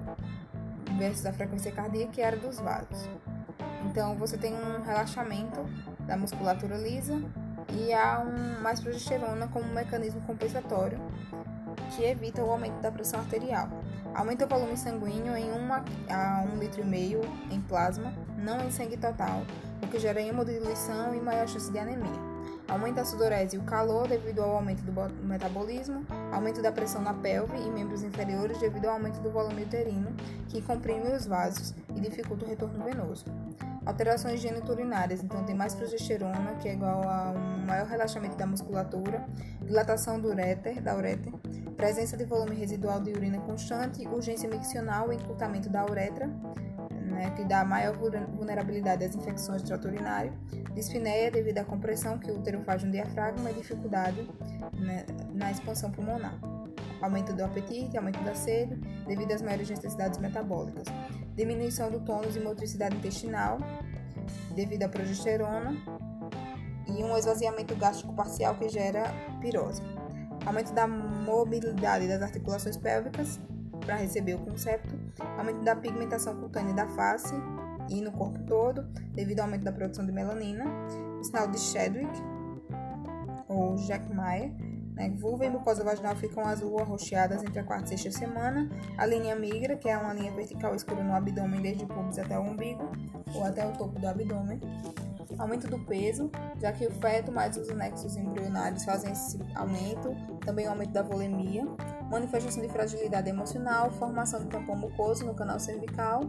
versus 0.97 1.27
a 1.27 1.33
frequência 1.33 1.71
cardíaca 1.71 2.21
e 2.21 2.23
a 2.23 2.27
área 2.27 2.39
dos 2.39 2.59
vasos. 2.59 3.09
Então, 3.85 4.17
você 4.17 4.37
tem 4.37 4.55
um 4.55 4.83
relaxamento 4.83 5.65
da 6.01 6.17
musculatura 6.17 6.77
lisa 6.77 7.23
e 7.73 7.93
há 7.93 8.21
um, 8.21 8.61
mais 8.61 8.81
progesterona 8.81 9.47
como 9.49 9.67
um 9.67 9.75
mecanismo 9.75 10.21
compensatório 10.23 10.99
que 11.95 12.05
evita 12.05 12.43
o 12.43 12.51
aumento 12.51 12.81
da 12.81 12.91
pressão 12.91 13.21
arterial. 13.21 13.69
Aumenta 14.15 14.47
o 14.47 14.49
volume 14.49 14.77
sanguíneo 14.77 15.37
em 15.37 15.53
1 15.53 15.73
a 15.73 15.81
1,5 16.47 16.59
litro 16.59 16.81
e 16.81 16.85
meio 16.85 17.21
em 17.51 17.61
plasma, 17.61 18.13
não 18.37 18.61
em 18.67 18.71
sangue 18.71 18.97
total, 18.97 19.43
o 19.83 19.87
que 19.87 19.99
gera 19.99 20.21
hemodiluição 20.21 21.15
e 21.15 21.21
maior 21.21 21.47
chance 21.47 21.71
de 21.71 21.79
anemia. 21.79 22.38
Aumenta 22.69 23.01
a 23.01 23.05
sudorese 23.05 23.57
e 23.57 23.59
o 23.59 23.63
calor 23.63 24.07
devido 24.07 24.43
ao 24.43 24.57
aumento 24.57 24.83
do 24.83 24.93
metabolismo, 25.25 26.05
aumento 26.31 26.61
da 26.61 26.71
pressão 26.71 27.01
na 27.01 27.15
pelve 27.15 27.57
e 27.57 27.71
membros 27.71 28.03
inferiores 28.03 28.59
devido 28.59 28.85
ao 28.85 28.93
aumento 28.93 29.21
do 29.21 29.31
volume 29.31 29.63
uterino, 29.63 30.15
que 30.49 30.61
comprime 30.61 31.11
os 31.15 31.27
vasos 31.27 31.75
e 31.97 32.01
dificulta 32.01 32.45
o 32.45 32.49
retorno 32.49 32.85
venoso. 32.85 33.25
Alterações 33.87 34.41
geniturinárias, 34.41 35.23
então 35.23 35.43
tem 35.45 35.57
mais 35.57 35.75
progesterona, 35.75 36.57
que 36.61 36.69
é 36.69 36.75
igual 36.75 37.09
a 37.09 37.31
um 37.31 37.65
maior 37.65 37.87
relaxamento 37.87 38.37
da 38.37 38.45
musculatura, 38.45 39.25
dilatação 39.63 40.21
do 40.21 40.29
uréter, 40.29 40.83
da 40.83 40.95
ureter, 40.95 41.33
presença 41.75 42.19
de 42.19 42.27
volume 42.27 42.55
residual 42.55 43.01
de 43.01 43.13
urina 43.13 43.39
constante, 43.39 44.07
urgência 44.07 44.47
miccional 44.47 45.11
e 45.11 45.17
encurtamento 45.17 45.71
da 45.71 45.87
uretra, 45.87 46.29
né, 47.19 47.31
que 47.33 47.43
dá 47.45 47.65
maior 47.65 47.97
vulnerabilidade 47.97 49.05
às 49.05 49.15
infecções 49.17 49.61
do 49.61 49.67
trato 49.67 49.89
urinário, 49.89 50.33
dispneia 50.73 51.33
devido 51.33 51.59
à 51.59 51.65
compressão 51.65 52.17
que 52.17 52.31
o 52.31 52.39
útero 52.39 52.61
faz 52.61 52.85
no 52.85 52.93
diafragma 52.93 53.51
e 53.51 53.55
dificuldade 53.55 54.31
né, 54.79 55.05
na 55.35 55.51
expansão 55.51 55.91
pulmonar, 55.91 56.39
aumento 57.03 57.33
do 57.33 57.45
apetite, 57.45 57.97
aumento 57.97 58.23
da 58.23 58.37
sede 58.37 58.77
devido 59.05 59.33
às 59.33 59.43
maiores 59.43 59.69
necessidades 59.69 60.21
metabólicas, 60.21 60.87
diminuição 61.35 61.91
do 61.91 61.99
tônus 62.01 62.37
e 62.37 62.41
motricidade 62.41 62.95
intestinal 62.95 63.59
devido 64.55 64.85
à 64.85 64.89
progesterona. 64.89 65.77
E 66.87 67.05
um 67.05 67.15
esvaziamento 67.19 67.77
gástrico 67.77 68.15
parcial 68.15 68.55
que 68.55 68.67
gera 68.71 69.13
pirose, 69.43 69.83
aumento 70.47 70.73
da 70.73 70.87
mobilidade 70.87 72.09
das 72.09 72.23
articulações 72.23 72.79
pélvicas 72.79 73.39
para 73.89 73.97
receber 73.97 74.35
o 74.35 74.41
concepto, 74.41 74.95
aumento 75.39 75.65
da 75.65 75.75
pigmentação 75.75 76.37
cutânea 76.37 76.75
da 76.75 76.87
face 76.89 77.35
e 77.89 78.03
no 78.03 78.13
corpo 78.13 78.39
todo, 78.43 78.83
devido 79.15 79.41
ao 79.41 79.47
aumento 79.47 79.65
da 79.65 79.73
produção 79.73 80.05
de 80.05 80.13
melanina, 80.13 80.67
o 81.19 81.25
sinal 81.25 81.49
de 81.49 81.59
Chadwick 81.59 82.13
ou 83.49 83.77
Jack 83.77 84.15
Mayer, 84.15 84.53
né? 84.93 85.09
vulva 85.19 85.47
e 85.47 85.49
mucosa 85.49 85.83
vaginal 85.83 86.15
ficam 86.17 86.47
azul 86.47 86.73
ou 86.73 86.81
arroxeadas 86.81 87.43
entre 87.43 87.61
a 87.61 87.65
quarta 87.65 87.95
e 87.95 87.97
sexta 87.97 88.27
semana, 88.27 88.69
a 88.99 89.07
linha 89.07 89.35
migra, 89.35 89.75
que 89.75 89.89
é 89.89 89.97
uma 89.97 90.13
linha 90.13 90.33
vertical 90.33 90.75
escura 90.75 91.03
no 91.03 91.15
abdômen 91.15 91.63
desde 91.63 91.85
o 91.85 91.87
pubis 91.87 92.19
até 92.19 92.39
o 92.39 92.43
umbigo, 92.43 92.93
ou 93.35 93.43
até 93.43 93.67
o 93.67 93.73
topo 93.73 93.99
do 93.99 94.07
abdômen, 94.07 94.61
Aumento 95.37 95.67
do 95.67 95.79
peso, 95.81 96.31
já 96.59 96.73
que 96.73 96.87
o 96.87 96.91
feto 96.91 97.31
mais 97.31 97.57
os 97.57 97.69
anexos 97.69 98.17
embrionários 98.17 98.85
fazem 98.85 99.13
esse 99.13 99.39
aumento. 99.55 100.15
Também 100.45 100.67
o 100.67 100.71
aumento 100.71 100.93
da 100.93 101.03
volemia. 101.03 101.67
Manifestação 102.11 102.63
de 102.63 102.69
fragilidade 102.69 103.29
emocional, 103.29 103.91
formação 103.91 104.41
de 104.41 104.47
tampão 104.47 104.77
mucoso 104.77 105.27
no 105.27 105.35
canal 105.35 105.61
cervical, 105.61 106.23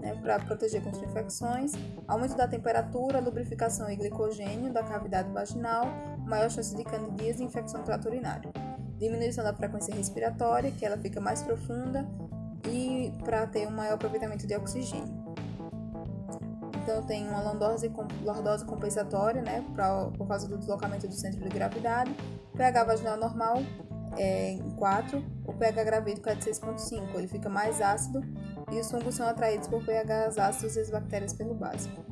né, 0.00 0.14
para 0.20 0.40
proteger 0.40 0.82
contra 0.82 1.04
infecções. 1.04 1.72
Aumento 2.08 2.36
da 2.36 2.48
temperatura, 2.48 3.20
lubrificação 3.20 3.88
e 3.88 3.96
glicogênio 3.96 4.72
da 4.72 4.82
cavidade 4.82 5.30
vaginal, 5.30 5.86
maior 6.26 6.50
chance 6.50 6.74
de 6.74 6.82
candidíase 6.82 7.42
e 7.42 7.46
infecção 7.46 7.82
trato 7.84 8.08
urinário. 8.08 8.50
Diminuição 8.98 9.44
da 9.44 9.54
frequência 9.54 9.94
respiratória, 9.94 10.70
que 10.72 10.84
ela 10.84 10.98
fica 10.98 11.20
mais 11.20 11.42
profunda 11.42 12.06
e 12.68 13.12
para 13.24 13.46
ter 13.46 13.66
um 13.66 13.70
maior 13.70 13.94
aproveitamento 13.94 14.46
de 14.46 14.54
oxigênio. 14.54 15.21
Então 16.82 17.00
tem 17.04 17.28
uma 17.28 17.40
lordose, 17.40 17.90
lordose 18.24 18.64
compensatória, 18.64 19.40
né, 19.40 19.64
pra, 19.72 20.06
por 20.06 20.26
causa 20.26 20.48
do 20.48 20.58
deslocamento 20.58 21.06
do 21.06 21.14
centro 21.14 21.40
de 21.40 21.48
gravidade. 21.48 22.14
pH 22.56 22.84
vaginal 22.84 23.16
normal 23.16 23.62
é 24.16 24.50
em 24.50 24.70
4, 24.70 25.24
o 25.46 25.52
pH 25.52 25.84
gravídico 25.84 26.28
é 26.28 26.34
de 26.34 26.44
6.5, 26.44 27.14
ele 27.14 27.28
fica 27.28 27.48
mais 27.48 27.80
ácido 27.80 28.20
e 28.70 28.80
os 28.80 28.90
fungos 28.90 29.14
são 29.14 29.28
atraídos 29.28 29.68
por 29.68 29.82
pHs 29.84 30.38
ácidos 30.38 30.76
e 30.76 30.80
as 30.80 30.90
bactérias 30.90 31.32
pelo 31.32 31.54
básico. 31.54 32.02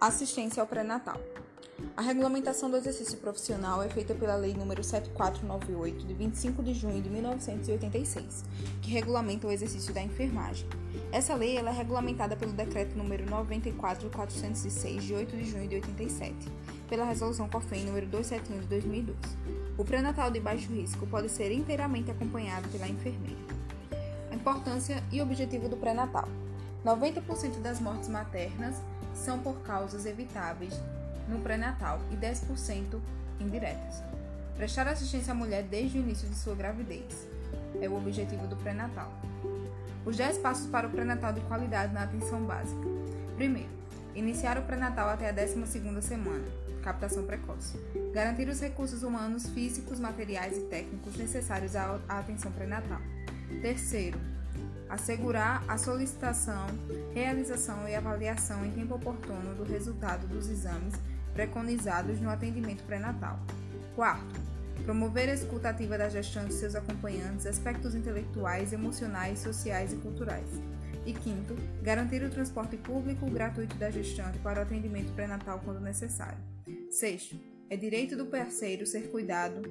Assistência 0.00 0.62
ao 0.62 0.66
pré-natal. 0.66 1.20
A 2.00 2.02
regulamentação 2.02 2.70
do 2.70 2.78
exercício 2.78 3.18
profissional 3.18 3.82
é 3.82 3.88
feita 3.90 4.14
pela 4.14 4.34
Lei 4.34 4.54
nº 4.54 4.82
7498, 4.82 6.06
de 6.06 6.14
25 6.14 6.62
de 6.62 6.72
junho 6.72 7.02
de 7.02 7.10
1986, 7.10 8.42
que 8.80 8.90
regulamenta 8.90 9.46
o 9.46 9.50
exercício 9.50 9.92
da 9.92 10.00
enfermagem. 10.00 10.66
Essa 11.12 11.34
lei 11.34 11.58
é 11.58 11.70
regulamentada 11.70 12.34
pelo 12.34 12.54
Decreto 12.54 12.96
nº 12.96 13.28
94406, 13.28 15.04
de 15.04 15.12
8 15.12 15.36
de 15.36 15.44
junho 15.44 15.68
de 15.68 15.74
87, 15.74 16.34
pela 16.88 17.04
Resolução 17.04 17.46
COFEN 17.50 17.84
nº 17.84 18.06
271 18.06 18.60
de 18.60 18.66
2012. 18.66 19.18
O 19.76 19.84
pré-natal 19.84 20.30
de 20.30 20.40
baixo 20.40 20.72
risco 20.72 21.06
pode 21.06 21.28
ser 21.28 21.52
inteiramente 21.52 22.10
acompanhado 22.10 22.66
pela 22.70 22.88
enfermeira. 22.88 23.42
A 24.30 24.34
importância 24.34 25.04
e 25.12 25.20
objetivo 25.20 25.68
do 25.68 25.76
pré-natal. 25.76 26.30
90% 26.82 27.60
das 27.60 27.78
mortes 27.78 28.08
maternas 28.08 28.76
são 29.12 29.38
por 29.40 29.60
causas 29.60 30.06
evitáveis 30.06 30.80
no 31.30 31.40
pré-natal 31.40 32.00
e 32.10 32.16
10% 32.16 33.00
indiretas. 33.40 34.02
Prestar 34.56 34.88
assistência 34.88 35.32
à 35.32 35.34
mulher 35.34 35.62
desde 35.62 35.98
o 35.98 36.02
início 36.02 36.28
de 36.28 36.34
sua 36.34 36.54
gravidez 36.54 37.26
é 37.80 37.88
o 37.88 37.96
objetivo 37.96 38.46
do 38.46 38.56
pré-natal. 38.56 39.10
Os 40.04 40.16
10 40.16 40.38
passos 40.38 40.66
para 40.66 40.86
o 40.86 40.90
pré-natal 40.90 41.32
de 41.32 41.40
qualidade 41.42 41.94
na 41.94 42.02
atenção 42.02 42.42
básica. 42.42 42.86
Primeiro, 43.36 43.70
iniciar 44.14 44.58
o 44.58 44.62
pré-natal 44.62 45.08
até 45.08 45.30
a 45.30 45.32
12ª 45.32 46.02
semana, 46.02 46.44
captação 46.82 47.24
precoce. 47.24 47.78
Garantir 48.12 48.48
os 48.48 48.60
recursos 48.60 49.02
humanos, 49.02 49.48
físicos, 49.48 49.98
materiais 49.98 50.56
e 50.56 50.62
técnicos 50.62 51.16
necessários 51.16 51.76
à 51.76 51.98
atenção 52.08 52.50
pré-natal. 52.52 53.00
Terceiro, 53.62 54.18
assegurar 54.88 55.62
a 55.68 55.78
solicitação, 55.78 56.66
realização 57.14 57.88
e 57.88 57.94
avaliação 57.94 58.64
em 58.64 58.72
tempo 58.72 58.96
oportuno 58.96 59.54
do 59.54 59.64
resultado 59.64 60.26
dos 60.26 60.48
exames 60.48 60.94
preconizados 61.32 62.20
no 62.20 62.30
atendimento 62.30 62.82
pré-natal. 62.84 63.40
Quarto, 63.94 64.40
promover 64.84 65.28
a 65.28 65.34
escuta 65.34 65.68
ativa 65.68 65.98
da 65.98 66.08
gestante 66.08 66.50
e 66.50 66.54
seus 66.54 66.74
acompanhantes, 66.74 67.46
aspectos 67.46 67.94
intelectuais, 67.94 68.72
emocionais, 68.72 69.38
sociais 69.38 69.92
e 69.92 69.96
culturais. 69.96 70.48
E 71.06 71.12
quinto, 71.12 71.56
garantir 71.82 72.22
o 72.22 72.30
transporte 72.30 72.76
público 72.76 73.28
gratuito 73.30 73.76
da 73.76 73.90
gestante 73.90 74.38
para 74.38 74.60
o 74.60 74.62
atendimento 74.62 75.12
pré-natal 75.14 75.60
quando 75.64 75.80
necessário. 75.80 76.38
Sexto, 76.90 77.36
é 77.70 77.76
direito 77.76 78.16
do 78.16 78.26
parceiro 78.26 78.84
ser 78.84 79.10
cuidado, 79.10 79.62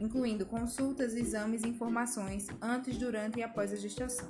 incluindo 0.00 0.44
consultas, 0.44 1.14
exames 1.14 1.62
e 1.62 1.68
informações 1.68 2.48
antes, 2.60 2.98
durante 2.98 3.38
e 3.38 3.42
após 3.42 3.72
a 3.72 3.76
gestação. 3.76 4.28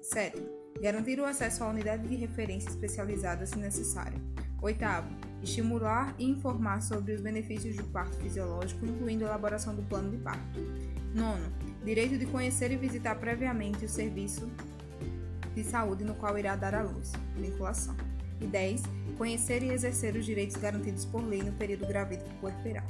Sétimo, 0.00 0.48
garantir 0.80 1.18
o 1.20 1.24
acesso 1.24 1.64
à 1.64 1.68
unidade 1.68 2.06
de 2.08 2.14
referência 2.14 2.68
especializada 2.68 3.44
se 3.44 3.58
necessário. 3.58 4.20
Oitavo, 4.62 5.08
estimular 5.42 6.14
e 6.20 6.24
informar 6.24 6.80
sobre 6.82 7.12
os 7.12 7.20
benefícios 7.20 7.76
do 7.76 7.82
parto 7.82 8.16
fisiológico, 8.18 8.86
incluindo 8.86 9.24
a 9.24 9.28
elaboração 9.28 9.74
do 9.74 9.82
plano 9.82 10.08
de 10.08 10.18
parto. 10.18 10.60
Nono, 11.12 11.52
direito 11.84 12.16
de 12.16 12.26
conhecer 12.26 12.70
e 12.70 12.76
visitar 12.76 13.16
previamente 13.16 13.84
o 13.84 13.88
serviço 13.88 14.48
de 15.52 15.64
saúde 15.64 16.04
no 16.04 16.14
qual 16.14 16.38
irá 16.38 16.54
dar 16.54 16.76
à 16.76 16.82
luz, 16.82 17.10
vinculação. 17.36 17.96
E 18.40 18.46
10. 18.46 18.82
Conhecer 19.18 19.64
e 19.64 19.70
exercer 19.70 20.14
os 20.14 20.24
direitos 20.24 20.56
garantidos 20.56 21.04
por 21.04 21.24
lei 21.24 21.42
no 21.42 21.52
período 21.52 21.84
gravídico 21.84 22.30
puerperal. 22.40 22.86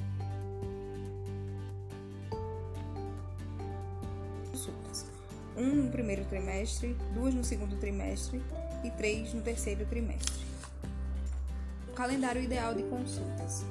Consultas. 4.51 5.11
Um 5.57 5.85
no 5.85 5.91
primeiro 5.91 6.25
trimestre, 6.27 6.97
duas 7.15 7.35
no 7.35 7.43
segundo 7.43 7.77
trimestre 7.77 8.43
e 8.85 8.91
três 8.91 9.33
no 9.33 9.41
terceiro 9.41 9.85
trimestre. 9.87 10.42
Calendário 11.95 12.43
ideal 12.43 12.75
de 12.75 12.83
consultas. 12.85 13.65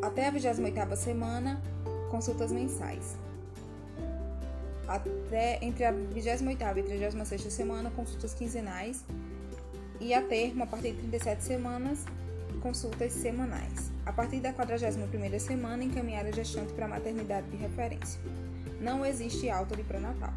Até 0.00 0.26
a 0.26 0.32
28ª 0.32 0.96
semana, 0.96 1.60
consultas 2.10 2.50
mensais. 2.50 3.16
Até 4.88 5.62
entre 5.62 5.84
a 5.84 5.92
28ª 5.92 6.78
e 6.78 6.82
36ª 6.82 7.50
semana, 7.50 7.90
consultas 7.90 8.32
quinzenais. 8.32 9.04
E 10.00 10.14
a 10.14 10.22
termo, 10.22 10.64
a 10.64 10.66
partir 10.66 10.92
de 10.92 10.98
37 10.98 11.44
semanas, 11.44 12.04
consultas 12.62 13.12
semanais. 13.12 13.90
A 14.06 14.12
partir 14.12 14.40
da 14.40 14.52
41ª 14.52 15.38
semana, 15.38 15.84
encaminhar 15.84 16.24
a 16.24 16.30
gestante 16.30 16.72
para 16.72 16.86
a 16.86 16.88
maternidade 16.88 17.48
de 17.50 17.56
referência. 17.58 18.18
Não 18.80 19.04
existe 19.04 19.50
alta 19.50 19.76
de 19.76 19.82
pré-natal. 19.82 20.32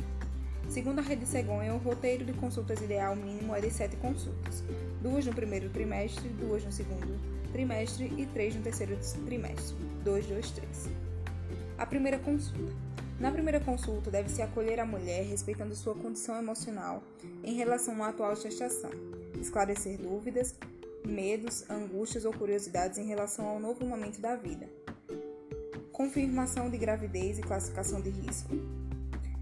Segundo 0.69 0.99
a 0.99 1.01
Rede 1.01 1.25
Cegonha, 1.25 1.73
o 1.73 1.79
roteiro 1.79 2.23
de 2.23 2.32
consultas 2.32 2.79
ideal 2.79 3.15
mínimo 3.15 3.55
é 3.55 3.60
de 3.60 3.71
7 3.71 3.95
consultas, 3.95 4.63
duas 5.01 5.25
no 5.25 5.34
primeiro 5.34 5.67
trimestre, 5.69 6.29
duas 6.29 6.63
no 6.63 6.71
segundo 6.71 7.19
trimestre 7.51 8.13
e 8.15 8.27
três 8.27 8.55
no 8.55 8.62
terceiro 8.62 8.95
trimestre. 9.25 9.75
2, 10.03 10.27
2, 10.27 10.51
3. 10.51 10.89
A 11.75 11.86
primeira 11.88 12.19
consulta. 12.19 12.71
Na 13.19 13.32
primeira 13.32 13.60
consulta, 13.60 14.12
deve-se 14.12 14.43
acolher 14.43 14.79
a 14.79 14.86
mulher 14.86 15.25
respeitando 15.25 15.75
sua 15.75 15.95
condição 15.95 16.38
emocional 16.38 17.01
em 17.43 17.55
relação 17.55 18.03
à 18.03 18.10
atual 18.10 18.36
gestação, 18.36 18.91
esclarecer 19.41 19.97
dúvidas, 19.97 20.55
medos, 21.03 21.67
angústias 21.67 22.25
ou 22.25 22.32
curiosidades 22.32 22.99
em 22.99 23.08
relação 23.08 23.47
ao 23.47 23.60
novo 23.60 23.84
momento 23.84 24.21
da 24.21 24.36
vida, 24.36 24.69
confirmação 25.91 26.69
de 26.69 26.77
gravidez 26.77 27.39
e 27.39 27.41
classificação 27.41 27.99
de 27.99 28.10
risco, 28.12 28.55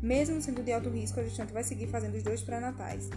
mesmo 0.01 0.41
sendo 0.41 0.63
de 0.63 0.71
alto 0.71 0.89
risco, 0.89 1.19
a 1.19 1.23
gestante 1.23 1.53
vai 1.53 1.63
seguir 1.63 1.87
fazendo 1.87 2.15
os 2.15 2.23
dois 2.23 2.41
pré-natais. 2.41 3.09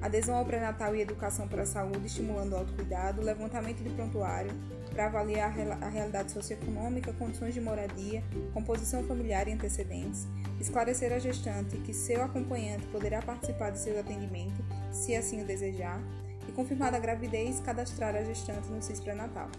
Adesão 0.00 0.36
ao 0.36 0.44
pré-natal 0.44 0.94
e 0.94 1.00
educação 1.00 1.48
para 1.48 1.62
a 1.62 1.66
saúde, 1.66 2.06
estimulando 2.06 2.52
o 2.52 2.56
autocuidado, 2.56 3.22
levantamento 3.22 3.82
de 3.82 3.90
prontuário 3.90 4.50
para 4.90 5.06
avaliar 5.06 5.52
a 5.80 5.88
realidade 5.88 6.30
socioeconômica, 6.30 7.12
condições 7.14 7.54
de 7.54 7.60
moradia, 7.60 8.22
composição 8.52 9.02
familiar 9.04 9.48
e 9.48 9.52
antecedentes, 9.52 10.26
esclarecer 10.60 11.12
a 11.12 11.18
gestante 11.18 11.78
que 11.78 11.92
seu 11.92 12.22
acompanhante 12.22 12.86
poderá 12.88 13.20
participar 13.22 13.70
de 13.70 13.78
seu 13.78 13.98
atendimento, 13.98 14.64
se 14.92 15.16
assim 15.16 15.42
o 15.42 15.46
desejar, 15.46 16.00
e 16.46 16.52
confirmada 16.52 16.96
a 16.96 17.00
gravidez, 17.00 17.58
cadastrar 17.60 18.14
a 18.14 18.22
gestante 18.22 18.68
no 18.68 18.82
CIS 18.82 19.00
pré-natal 19.00 19.50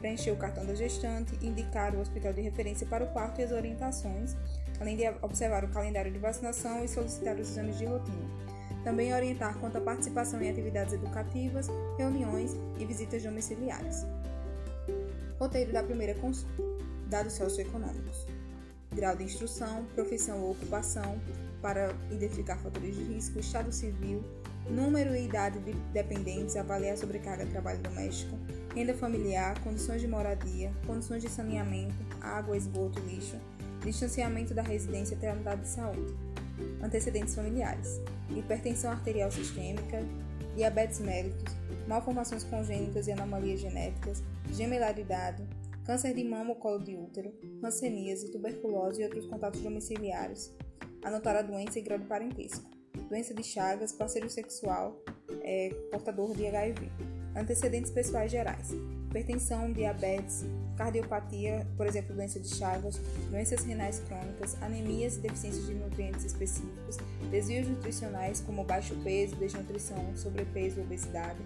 preencher 0.00 0.30
o 0.30 0.36
cartão 0.36 0.64
da 0.64 0.74
gestante, 0.74 1.38
indicar 1.42 1.94
o 1.94 2.00
hospital 2.00 2.32
de 2.32 2.40
referência 2.40 2.86
para 2.86 3.04
o 3.04 3.08
parto 3.08 3.40
e 3.40 3.44
as 3.44 3.52
orientações, 3.52 4.34
além 4.80 4.96
de 4.96 5.06
observar 5.22 5.62
o 5.64 5.68
calendário 5.68 6.10
de 6.10 6.18
vacinação 6.18 6.82
e 6.82 6.88
solicitar 6.88 7.36
os 7.36 7.50
exames 7.50 7.78
de 7.78 7.84
rotina. 7.84 8.28
Também 8.82 9.12
orientar 9.12 9.58
quanto 9.58 9.76
à 9.76 9.80
participação 9.80 10.40
em 10.40 10.48
atividades 10.48 10.94
educativas, 10.94 11.68
reuniões 11.98 12.56
e 12.78 12.84
visitas 12.86 13.22
domiciliares. 13.22 14.06
Roteiro 15.38 15.72
da 15.72 15.82
primeira 15.82 16.14
consulta. 16.14 16.62
Dados 17.06 17.34
socioeconômicos. 17.34 18.26
Grau 18.94 19.14
de 19.14 19.24
instrução, 19.24 19.84
profissão 19.94 20.40
ou 20.40 20.52
ocupação, 20.52 21.20
para 21.60 21.94
identificar 22.10 22.56
fatores 22.56 22.96
de 22.96 23.02
risco, 23.02 23.38
estado 23.38 23.70
civil, 23.70 24.24
número 24.68 25.14
e 25.14 25.26
idade 25.26 25.58
de 25.60 25.72
dependentes, 25.92 26.56
avaliar 26.56 26.96
sobrecarga 26.96 27.44
de 27.44 27.50
trabalho 27.50 27.80
doméstico, 27.80 28.36
renda 28.74 28.94
familiar, 28.94 29.60
condições 29.62 30.00
de 30.00 30.08
moradia, 30.08 30.72
condições 30.86 31.22
de 31.22 31.28
saneamento, 31.28 31.94
água, 32.20 32.56
esgoto, 32.56 33.00
lixo, 33.00 33.36
distanciamento 33.84 34.54
da 34.54 34.62
residência 34.62 35.16
até 35.16 35.30
a 35.30 35.34
unidade 35.34 35.62
de 35.62 35.68
saúde, 35.68 36.14
antecedentes 36.82 37.34
familiares, 37.34 38.00
hipertensão 38.30 38.90
arterial 38.90 39.30
sistêmica, 39.30 40.04
diabetes 40.54 41.00
mellitus, 41.00 41.56
malformações 41.86 42.44
congênitas 42.44 43.06
e 43.06 43.12
anomalias 43.12 43.60
genéticas, 43.60 44.22
gemelaridade, 44.52 45.42
câncer 45.84 46.14
de 46.14 46.24
mama 46.24 46.50
ou 46.50 46.56
colo 46.56 46.78
de 46.78 46.96
útero, 46.96 47.32
hanseníase, 47.62 48.30
tuberculose 48.30 49.00
e 49.00 49.04
outros 49.04 49.26
contatos 49.26 49.60
domiciliares. 49.60 50.54
Anotar 51.02 51.34
a 51.36 51.42
doença 51.42 51.78
e 51.78 51.82
grau 51.82 51.98
de 51.98 52.04
parentesco. 52.04 52.68
Doença 53.08 53.32
de 53.32 53.42
Chagas, 53.42 53.92
parceiro 53.92 54.28
sexual, 54.28 55.02
é, 55.42 55.70
portador 55.90 56.36
de 56.36 56.46
HIV. 56.46 56.90
Antecedentes 57.34 57.90
pessoais 57.90 58.30
gerais: 58.30 58.70
hipertensão, 59.08 59.72
diabetes, 59.72 60.44
cardiopatia, 60.80 61.66
por 61.76 61.86
exemplo, 61.86 62.16
doença 62.16 62.40
de 62.40 62.48
Chagas, 62.48 62.98
doenças 63.30 63.62
renais 63.64 64.02
crônicas, 64.08 64.56
anemias 64.62 65.16
e 65.16 65.20
deficiências 65.20 65.66
de 65.66 65.74
nutrientes 65.74 66.24
específicos, 66.24 66.96
desvios 67.30 67.68
nutricionais 67.68 68.40
como 68.40 68.64
baixo 68.64 68.94
peso, 69.04 69.36
desnutrição, 69.36 70.16
sobrepeso, 70.16 70.80
obesidade, 70.80 71.38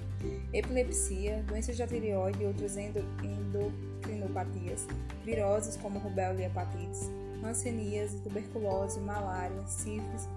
epilepsia, 0.52 1.42
doenças 1.48 1.76
da 1.76 1.84
tireoide 1.84 2.44
e 2.44 2.46
outras 2.46 2.76
endocrinopatias, 2.76 4.86
viroses 5.24 5.76
como 5.78 5.98
rubéola 5.98 6.40
e 6.40 6.44
hepatites, 6.44 7.10
hanseníase, 7.42 8.20
tuberculose, 8.20 9.00
malária, 9.00 9.66
sífilis 9.66 10.28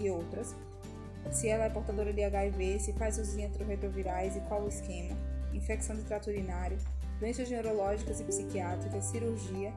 e 0.00 0.08
outras, 0.08 0.56
se 1.30 1.48
ela 1.48 1.64
é 1.64 1.68
portadora 1.68 2.14
de 2.14 2.24
HIV, 2.24 2.80
se 2.80 2.94
faz 2.94 3.18
uso 3.18 3.36
de 3.36 3.44
antirretrovirais 3.44 4.36
e 4.36 4.40
qual 4.40 4.62
o 4.62 4.68
esquema, 4.68 5.14
infecção 5.52 5.94
de 5.94 6.04
trato 6.04 6.30
urinário, 6.30 6.78
doenças 7.20 7.50
neurológicas 7.50 8.20
e 8.20 8.24
psiquiátricas, 8.24 9.04
cirurgia, 9.06 9.72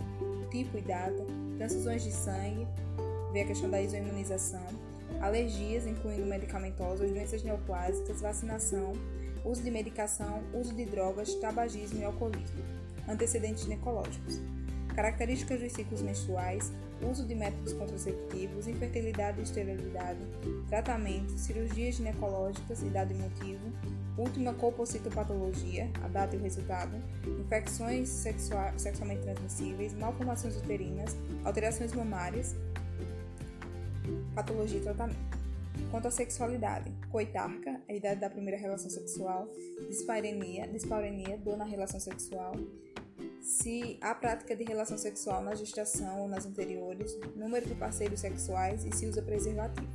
tipo 0.50 0.78
e 0.78 0.82
data, 0.82 1.26
transfusões 1.58 2.04
de 2.04 2.12
sangue, 2.12 2.68
vê 3.34 3.42
a 3.42 3.48
questão 3.48 3.70
da 3.70 3.82
isoimunização, 3.82 4.66
alergias, 5.20 5.86
incluindo 5.86 6.26
medicamentosas, 6.26 7.10
doenças 7.10 7.44
neoplásicas, 7.44 8.22
vacinação, 8.22 8.94
uso 9.44 9.64
de 9.64 9.72
medicação, 9.72 10.44
uso 10.54 10.74
de 10.74 10.86
drogas, 10.86 11.34
tabagismo 11.36 12.02
e 12.02 12.06
alcoolismo, 12.06 12.64
antecedentes 13.08 13.64
ginecológicos, 13.64 14.40
características 14.96 15.62
dos 15.62 15.72
ciclos 15.72 16.02
menstruais, 16.02 16.72
uso 17.10 17.26
de 17.26 17.34
métodos 17.34 17.74
contraceptivos, 17.74 18.68
infertilidade 18.68 19.40
e 19.40 19.44
esterilidade, 19.44 20.20
tratamento, 20.70 21.32
cirurgias 21.38 21.96
ginecológicas, 21.96 22.84
idade 22.84 23.14
e 23.14 23.18
motivo, 23.18 23.72
última 24.22 24.54
colpocitopatologia, 24.54 25.90
a 26.04 26.08
data 26.08 26.36
e 26.36 26.40
o 26.40 26.42
resultado, 26.42 26.96
infecções 27.40 28.10
sexualmente 28.10 29.22
transmissíveis, 29.22 29.94
malformações 29.94 30.56
uterinas, 30.58 31.16
alterações 31.44 31.94
mamárias, 31.94 32.56
patologia 34.34 34.80
e 34.80 34.84
tratamento. 34.84 35.42
Quanto 35.90 36.08
à 36.08 36.12
sexualidade, 36.12 36.92
coitarca, 37.10 37.82
a 37.88 37.94
idade 37.94 38.22
da 38.22 38.30
primeira 38.30 38.58
relação 38.58 38.90
sexual, 38.90 39.48
disparenia, 39.88 40.68
disparenia, 40.68 41.38
dor 41.38 41.58
na 41.58 41.66
relação 41.66 42.00
sexual, 42.00 42.54
se 43.42 43.98
há 44.02 44.14
prática 44.14 44.56
de 44.56 44.64
relação 44.64 44.98
sexual 44.98 45.42
na 45.42 45.56
gestação 45.56 46.22
ou 46.22 46.28
nas 46.28 46.46
anteriores, 46.46 47.18
número 47.36 47.66
de 47.66 47.74
parceiros 47.74 48.20
sexuais 48.20 48.86
e 48.86 48.96
se 48.96 49.06
usa 49.08 49.22
preservativo. 49.22 49.88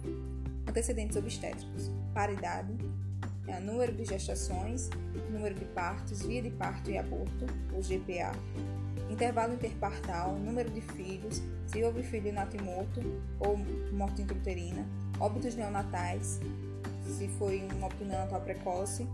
Antecedentes 0.68 1.16
obstétricos, 1.16 1.90
paridade, 2.12 2.76
é, 3.46 3.60
número 3.60 3.92
de 3.92 4.04
gestações, 4.04 4.90
número 5.30 5.54
de 5.54 5.64
partos, 5.66 6.22
via 6.22 6.42
de 6.42 6.50
parto 6.50 6.90
e 6.90 6.98
aborto, 6.98 7.46
ou 7.72 7.82
GPA, 7.82 8.32
intervalo 9.10 9.54
interpartal, 9.54 10.36
número 10.36 10.70
de 10.70 10.80
filhos, 10.80 11.42
se 11.66 11.82
houve 11.82 12.02
filho 12.02 12.32
nato 12.32 12.56
e 12.56 12.62
morto 12.62 13.00
ou 13.38 13.56
morte 13.92 14.22
intrauterina, 14.22 14.86
óbitos 15.20 15.54
neonatais, 15.54 16.40
se 17.04 17.28
foi 17.38 17.68
um 17.72 17.84
óbito 17.84 18.04
neonatal 18.04 18.40
precoce, 18.40 19.06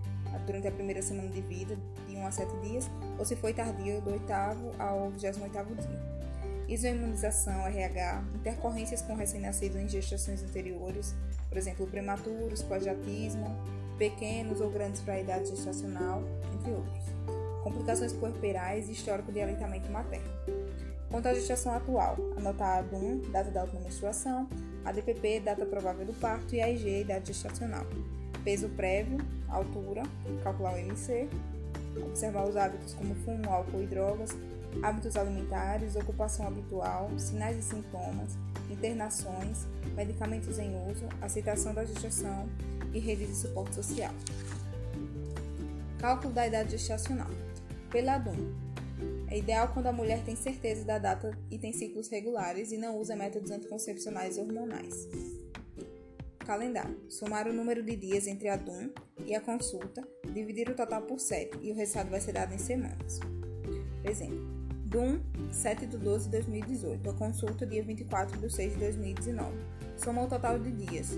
durante 0.46 0.66
a 0.66 0.72
primeira 0.72 1.02
semana 1.02 1.28
de 1.28 1.40
vida, 1.42 1.76
de 2.08 2.16
1 2.16 2.26
a 2.26 2.30
7 2.30 2.56
dias, 2.60 2.90
ou 3.18 3.24
se 3.24 3.36
foi 3.36 3.52
tardio, 3.52 4.00
do 4.00 4.12
8 4.12 4.32
ao 4.78 5.10
28 5.10 5.74
dia. 5.76 6.12
Isoimunização, 6.68 7.66
RH, 7.66 8.24
intercorrências 8.36 9.02
com 9.02 9.14
recém-nascido 9.14 9.78
em 9.78 9.88
gestações 9.88 10.42
anteriores, 10.42 11.14
por 11.48 11.58
exemplo, 11.58 11.86
prematuros, 11.86 12.62
pós-jatismo, 12.62 13.54
pequenos 13.98 14.60
ou 14.60 14.70
grandes 14.70 15.00
para 15.00 15.14
a 15.14 15.20
idade 15.20 15.48
gestacional, 15.48 16.22
entre 16.54 16.72
outros. 16.72 17.02
Complicações 17.62 18.12
puerperais 18.12 18.88
e 18.88 18.92
histórico 18.92 19.30
de 19.30 19.40
aleitamento 19.40 19.90
materno. 19.90 20.30
Quanto 21.10 21.28
à 21.28 21.34
gestação 21.34 21.74
atual, 21.74 22.16
a 22.36 22.82
DUM, 22.82 23.20
data 23.30 23.50
da 23.50 23.62
última 23.62 23.82
menstruação, 23.82 24.48
a 24.84 24.92
DPP, 24.92 25.40
data 25.40 25.64
provável 25.66 26.06
do 26.06 26.14
parto, 26.14 26.54
e 26.54 26.60
a 26.60 26.70
IG, 26.70 27.02
idade 27.02 27.28
gestacional 27.28 27.86
peso 28.44 28.68
prévio, 28.70 29.18
altura, 29.48 30.02
calcular 30.42 30.74
o 30.74 30.78
MC, 30.78 31.28
observar 32.04 32.48
os 32.48 32.56
hábitos 32.56 32.94
como 32.94 33.14
fumo, 33.16 33.50
álcool 33.50 33.82
e 33.82 33.86
drogas, 33.86 34.30
hábitos 34.82 35.16
alimentares, 35.16 35.96
ocupação 35.96 36.46
habitual, 36.46 37.10
sinais 37.18 37.58
e 37.58 37.62
sintomas, 37.62 38.36
internações, 38.70 39.66
medicamentos 39.94 40.58
em 40.58 40.74
uso, 40.90 41.04
aceitação 41.20 41.74
da 41.74 41.84
gestação 41.84 42.48
e 42.92 42.98
rede 42.98 43.26
de 43.26 43.34
suporte 43.34 43.74
social. 43.74 44.12
Cálculo 45.98 46.32
da 46.32 46.46
idade 46.46 46.72
gestacional. 46.72 47.30
Pela 47.90 48.18
DUM. 48.18 48.52
É 49.28 49.38
ideal 49.38 49.68
quando 49.72 49.86
a 49.86 49.92
mulher 49.92 50.22
tem 50.24 50.36
certeza 50.36 50.84
da 50.84 50.98
data 50.98 51.36
e 51.50 51.58
tem 51.58 51.72
ciclos 51.72 52.08
regulares 52.08 52.70
e 52.70 52.76
não 52.76 52.98
usa 52.98 53.16
métodos 53.16 53.50
anticoncepcionais 53.50 54.36
hormonais. 54.36 55.08
Calendário. 56.38 56.98
Somar 57.08 57.48
o 57.48 57.52
número 57.52 57.82
de 57.82 57.96
dias 57.96 58.26
entre 58.26 58.48
a 58.48 58.56
DUM 58.56 58.90
e 59.24 59.34
a 59.34 59.40
consulta, 59.40 60.06
dividir 60.32 60.68
o 60.68 60.74
total 60.74 61.02
por 61.02 61.18
7 61.18 61.58
e 61.62 61.70
o 61.70 61.74
resultado 61.74 62.10
vai 62.10 62.20
ser 62.20 62.32
dado 62.32 62.52
em 62.52 62.58
semanas. 62.58 63.20
Exemplo, 64.04 64.44
DUM 64.86 65.20
7 65.52 65.86
de 65.86 65.96
12 65.96 66.26
de 66.26 66.32
2018, 66.32 67.08
a 67.10 67.14
consulta 67.14 67.64
dia 67.64 67.82
24 67.82 68.38
de 68.38 68.52
6 68.52 68.72
de 68.74 68.78
2019. 68.80 69.52
Soma 69.96 70.24
o 70.24 70.28
total 70.28 70.58
de 70.58 70.72
dias. 70.72 71.12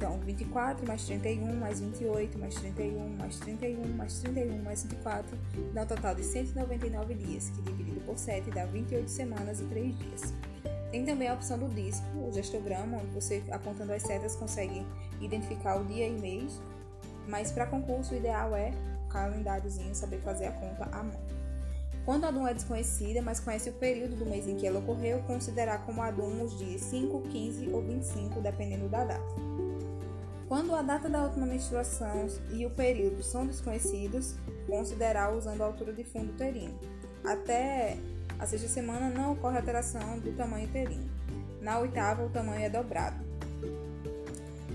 Então, 0.00 0.18
24 0.20 0.86
mais 0.86 1.04
31 1.04 1.56
mais 1.56 1.78
28 1.78 2.38
mais 2.38 2.54
31 2.54 3.16
mais 3.18 3.38
31 3.38 3.86
mais 3.94 4.18
31 4.20 4.62
mais 4.62 4.82
24 4.84 5.38
dá 5.74 5.82
um 5.82 5.86
total 5.86 6.14
de 6.14 6.24
199 6.24 7.12
dias, 7.12 7.50
que 7.50 7.60
dividido 7.60 8.00
por 8.00 8.16
7 8.16 8.50
dá 8.50 8.64
28 8.64 9.10
semanas 9.10 9.60
e 9.60 9.64
3 9.64 9.98
dias. 9.98 10.34
Tem 10.90 11.04
também 11.04 11.28
a 11.28 11.34
opção 11.34 11.58
do 11.58 11.68
disco, 11.68 12.06
o 12.16 12.32
gestograma, 12.32 12.96
onde 12.96 13.10
você, 13.10 13.44
apontando 13.50 13.92
as 13.92 14.02
setas, 14.02 14.34
consegue 14.34 14.86
identificar 15.20 15.78
o 15.78 15.84
dia 15.84 16.08
e 16.08 16.18
mês. 16.18 16.58
Mas 17.28 17.52
para 17.52 17.66
concurso, 17.66 18.14
o 18.14 18.16
ideal 18.16 18.56
é 18.56 18.72
o 19.04 19.08
calendáriozinho, 19.10 19.94
saber 19.94 20.20
fazer 20.22 20.46
a 20.46 20.52
conta 20.52 20.84
à 20.96 21.02
mão. 21.02 21.20
Quando 22.06 22.24
a 22.24 22.30
DUM 22.30 22.48
é 22.48 22.54
desconhecida, 22.54 23.20
mas 23.20 23.38
conhece 23.38 23.68
o 23.68 23.74
período 23.74 24.16
do 24.16 24.24
mês 24.24 24.48
em 24.48 24.56
que 24.56 24.66
ela 24.66 24.78
ocorreu, 24.78 25.22
considerar 25.24 25.84
como 25.84 26.00
a 26.00 26.10
DUM 26.10 26.42
os 26.42 26.58
dias 26.58 26.80
5, 26.80 27.20
15 27.20 27.68
ou 27.68 27.82
25, 27.82 28.40
dependendo 28.40 28.88
da 28.88 29.04
data. 29.04 29.49
Quando 30.50 30.74
a 30.74 30.82
data 30.82 31.08
da 31.08 31.22
última 31.22 31.46
menstruação 31.46 32.26
e 32.50 32.66
o 32.66 32.70
período 32.70 33.22
são 33.22 33.46
desconhecidos, 33.46 34.34
considerar 34.66 35.32
usando 35.32 35.60
a 35.60 35.66
altura 35.66 35.92
de 35.92 36.02
fundo 36.02 36.32
uterino. 36.32 36.76
Até 37.24 37.96
a 38.36 38.44
sexta 38.44 38.66
semana 38.66 39.08
não 39.08 39.34
ocorre 39.34 39.58
alteração 39.58 40.18
do 40.18 40.32
tamanho 40.32 40.66
uterino. 40.66 41.08
Na 41.62 41.78
oitava, 41.78 42.24
o 42.24 42.30
tamanho 42.30 42.62
é 42.62 42.68
dobrado. 42.68 43.24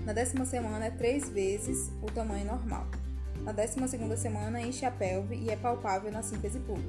Na 0.06 0.14
décima 0.14 0.46
semana, 0.46 0.86
é 0.86 0.90
três 0.90 1.28
vezes 1.28 1.92
o 2.02 2.06
tamanho 2.06 2.46
normal. 2.46 2.86
Na 3.42 3.52
décima 3.52 3.86
segunda 3.86 4.16
semana, 4.16 4.62
enche 4.62 4.86
a 4.86 4.90
pelve 4.90 5.36
e 5.36 5.50
é 5.50 5.56
palpável 5.56 6.10
na 6.10 6.22
síntese 6.22 6.58
pública. 6.58 6.88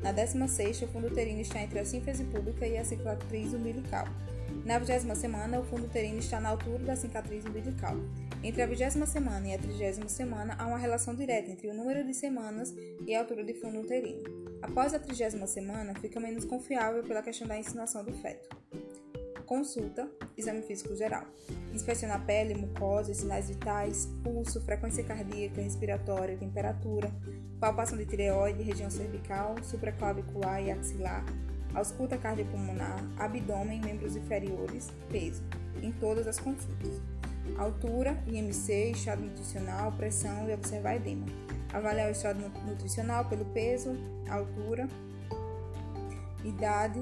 Na 0.00 0.12
décima 0.12 0.46
sexta, 0.46 0.84
o 0.84 0.88
fundo 0.88 1.08
uterino 1.08 1.40
está 1.40 1.60
entre 1.60 1.80
a 1.80 1.84
síntese 1.84 2.22
pública 2.22 2.64
e 2.64 2.78
a 2.78 2.84
cicatriz 2.84 3.52
umbilical. 3.52 4.06
Na 4.68 4.78
vigésima 4.78 5.14
semana, 5.14 5.58
o 5.58 5.64
fundo 5.64 5.86
uterino 5.86 6.18
está 6.18 6.38
na 6.38 6.50
altura 6.50 6.80
da 6.80 6.94
cicatriz 6.94 7.42
umbilical. 7.46 7.96
Entre 8.44 8.60
a 8.60 8.66
vigésima 8.66 9.06
semana 9.06 9.48
e 9.48 9.54
a 9.54 9.58
trigésima 9.58 10.10
semana, 10.10 10.54
há 10.58 10.66
uma 10.66 10.76
relação 10.76 11.14
direta 11.14 11.50
entre 11.50 11.68
o 11.68 11.74
número 11.74 12.04
de 12.04 12.12
semanas 12.12 12.74
e 13.06 13.14
a 13.14 13.20
altura 13.20 13.42
de 13.42 13.54
fundo 13.54 13.80
uterino. 13.80 14.24
Após 14.60 14.92
a 14.92 14.98
trigésima 14.98 15.46
semana, 15.46 15.94
fica 15.94 16.20
menos 16.20 16.44
confiável 16.44 17.02
pela 17.02 17.22
questão 17.22 17.48
da 17.48 17.58
insinuação 17.58 18.04
do 18.04 18.12
feto. 18.12 18.54
Consulta, 19.46 20.06
exame 20.36 20.60
físico 20.60 20.94
geral. 20.94 21.24
Inspecionar 21.72 22.26
pele, 22.26 22.52
mucosa, 22.52 23.14
sinais 23.14 23.48
vitais, 23.48 24.06
pulso, 24.22 24.60
frequência 24.60 25.02
cardíaca, 25.02 25.62
respiratória, 25.62 26.36
temperatura, 26.36 27.10
palpação 27.58 27.96
de 27.96 28.04
tireoide, 28.04 28.62
região 28.62 28.90
cervical, 28.90 29.54
supraclavicular 29.62 30.62
e 30.62 30.70
axilar, 30.70 31.24
ausculta 31.74 32.16
cardiopulmonar, 32.16 33.02
abdômen, 33.18 33.80
membros 33.80 34.16
inferiores, 34.16 34.90
peso, 35.10 35.42
em 35.82 35.92
todas 35.92 36.26
as 36.26 36.38
consultas. 36.38 37.00
Altura, 37.56 38.22
IMC, 38.26 38.90
estado 38.90 39.22
nutricional, 39.22 39.92
pressão 39.92 40.48
e 40.48 40.54
observar 40.54 40.96
edema 40.96 41.26
avaliar 41.72 42.08
o 42.08 42.12
estado 42.12 42.40
nutricional 42.66 43.24
pelo 43.26 43.44
peso, 43.46 43.96
altura, 44.28 44.88
idade 46.44 47.00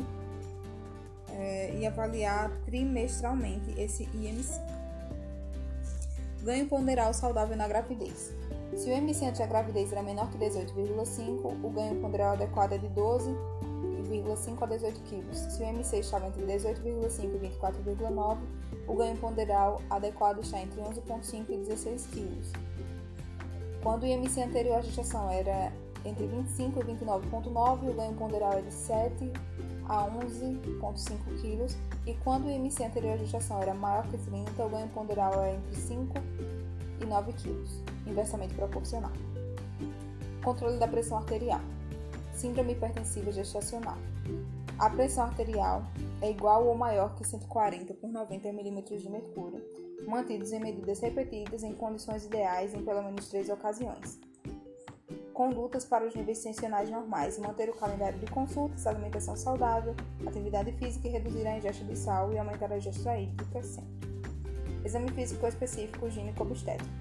é, 1.30 1.76
e 1.78 1.86
avaliar 1.86 2.50
trimestralmente 2.64 3.74
esse 3.80 4.04
IMC. 4.14 4.60
Ganho 6.42 6.66
ponderal 6.66 7.12
saudável 7.12 7.56
na 7.56 7.66
gravidez. 7.66 8.32
Se 8.76 8.88
o 8.88 8.92
IMC 8.92 9.24
antes 9.24 9.38
da 9.38 9.46
gravidez 9.46 9.92
era 9.92 10.02
menor 10.02 10.30
que 10.30 10.38
18,5, 10.38 11.64
o 11.64 11.70
ganho 11.70 12.00
ponderal 12.00 12.34
adequado 12.34 12.72
é 12.72 12.78
de 12.78 12.88
12 12.88 13.30
18,5 14.06 14.62
a 14.62 14.66
18 14.66 15.00
kg. 15.00 15.34
Se 15.34 15.62
o 15.62 15.66
MC 15.66 15.98
estava 15.98 16.26
entre 16.26 16.42
18,5 16.44 17.24
e 17.24 17.48
24,9, 17.60 18.38
o 18.86 18.94
ganho 18.94 19.16
ponderal 19.16 19.80
adequado 19.90 20.40
está 20.40 20.60
entre 20.60 20.80
11,5 20.80 21.44
e 21.48 21.56
16 21.56 22.06
kg. 22.06 22.66
Quando 23.82 24.02
o 24.02 24.06
IMC 24.06 24.42
anterior 24.42 24.78
à 24.78 24.80
gestação 24.80 25.30
era 25.30 25.72
entre 26.04 26.26
25 26.26 26.80
e 26.80 26.82
29,9, 26.84 27.90
o 27.90 27.94
ganho 27.94 28.14
ponderal 28.14 28.52
é 28.54 28.62
de 28.62 28.72
7 28.72 29.32
a 29.88 30.08
11,5 30.08 31.18
kg, 31.40 31.76
e 32.06 32.14
quando 32.14 32.46
o 32.46 32.50
IMC 32.50 32.84
anterior 32.84 33.14
à 33.14 33.16
gestação 33.16 33.60
era 33.60 33.74
maior 33.74 34.06
que 34.08 34.18
30, 34.18 34.64
o 34.64 34.68
ganho 34.68 34.88
ponderal 34.88 35.42
é 35.42 35.54
entre 35.54 35.76
5 35.76 36.14
e 37.00 37.04
9 37.04 37.32
kg, 37.32 37.64
inversamente 38.06 38.54
proporcional. 38.54 39.12
Controle 40.42 40.78
da 40.78 40.88
pressão 40.88 41.18
arterial. 41.18 41.60
Síndrome 42.36 42.74
hipertensiva 42.74 43.32
gestacional. 43.32 43.96
A 44.78 44.90
pressão 44.90 45.24
arterial 45.24 45.82
é 46.20 46.30
igual 46.30 46.66
ou 46.66 46.74
maior 46.74 47.14
que 47.14 47.26
140 47.26 47.94
por 47.94 48.10
90 48.10 48.52
mm 48.52 48.82
de 48.82 49.08
mercúrio, 49.08 49.64
mantidos 50.06 50.52
em 50.52 50.60
medidas 50.60 51.00
repetidas 51.00 51.62
em 51.62 51.72
condições 51.72 52.26
ideais 52.26 52.74
em 52.74 52.84
pelo 52.84 53.02
menos 53.02 53.30
três 53.30 53.48
ocasiões. 53.48 54.20
Condutas 55.32 55.86
para 55.86 56.06
os 56.06 56.14
níveis 56.14 56.42
tensionais 56.42 56.90
normais: 56.90 57.38
manter 57.38 57.70
o 57.70 57.74
calendário 57.74 58.18
de 58.18 58.30
consultas, 58.30 58.86
alimentação 58.86 59.34
saudável, 59.34 59.94
atividade 60.26 60.72
física 60.72 61.08
e 61.08 61.12
reduzir 61.12 61.46
a 61.46 61.56
ingesta 61.56 61.84
de 61.86 61.96
sal 61.96 62.34
e 62.34 62.38
aumentar 62.38 62.70
a 62.70 62.76
ingesta 62.76 63.18
hídrica 63.18 63.62
sempre. 63.62 63.96
Exame 64.84 65.10
físico 65.12 65.46
específico 65.46 66.10
gineco-obstétrico. 66.10 66.92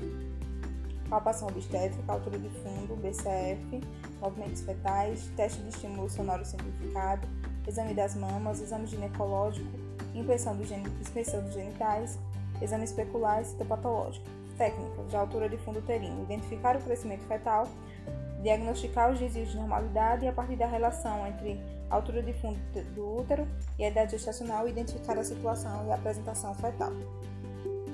Palpação 1.09 1.47
obstétrica, 1.47 2.11
altura 2.11 2.39
de 2.39 2.49
fundo, 2.49 2.95
BCF, 2.95 3.81
movimentos 4.19 4.61
fetais, 4.61 5.29
teste 5.35 5.61
de 5.61 5.69
estímulo 5.69 6.09
sonoro 6.09 6.43
simplificado, 6.43 7.27
exame 7.67 7.93
das 7.93 8.15
mamas, 8.15 8.59
exame 8.59 8.87
ginecológico, 8.87 9.69
inspeção, 10.13 10.55
do 10.55 10.65
gen... 10.65 10.83
inspeção 10.99 11.43
dos 11.43 11.53
genitais, 11.53 12.17
exame 12.61 12.85
especular 12.85 13.41
e 13.41 13.45
citopatológico. 13.45 14.25
Técnicas 14.57 15.09
de 15.09 15.15
altura 15.17 15.49
de 15.49 15.57
fundo 15.57 15.79
uterino, 15.79 16.23
identificar 16.23 16.77
o 16.77 16.81
crescimento 16.81 17.23
fetal, 17.25 17.67
diagnosticar 18.41 19.11
os 19.11 19.19
desvios 19.19 19.49
de 19.49 19.57
normalidade 19.57 20.25
e 20.25 20.27
a 20.27 20.33
partir 20.33 20.55
da 20.55 20.65
relação 20.65 21.27
entre 21.27 21.59
a 21.89 21.95
altura 21.95 22.23
de 22.23 22.33
fundo 22.33 22.59
do 22.95 23.17
útero 23.17 23.47
e 23.77 23.83
a 23.83 23.89
idade 23.89 24.11
gestacional, 24.11 24.67
identificar 24.67 25.17
a 25.17 25.23
situação 25.23 25.85
e 25.87 25.91
a 25.91 25.95
apresentação 25.95 26.53
fetal. 26.55 26.91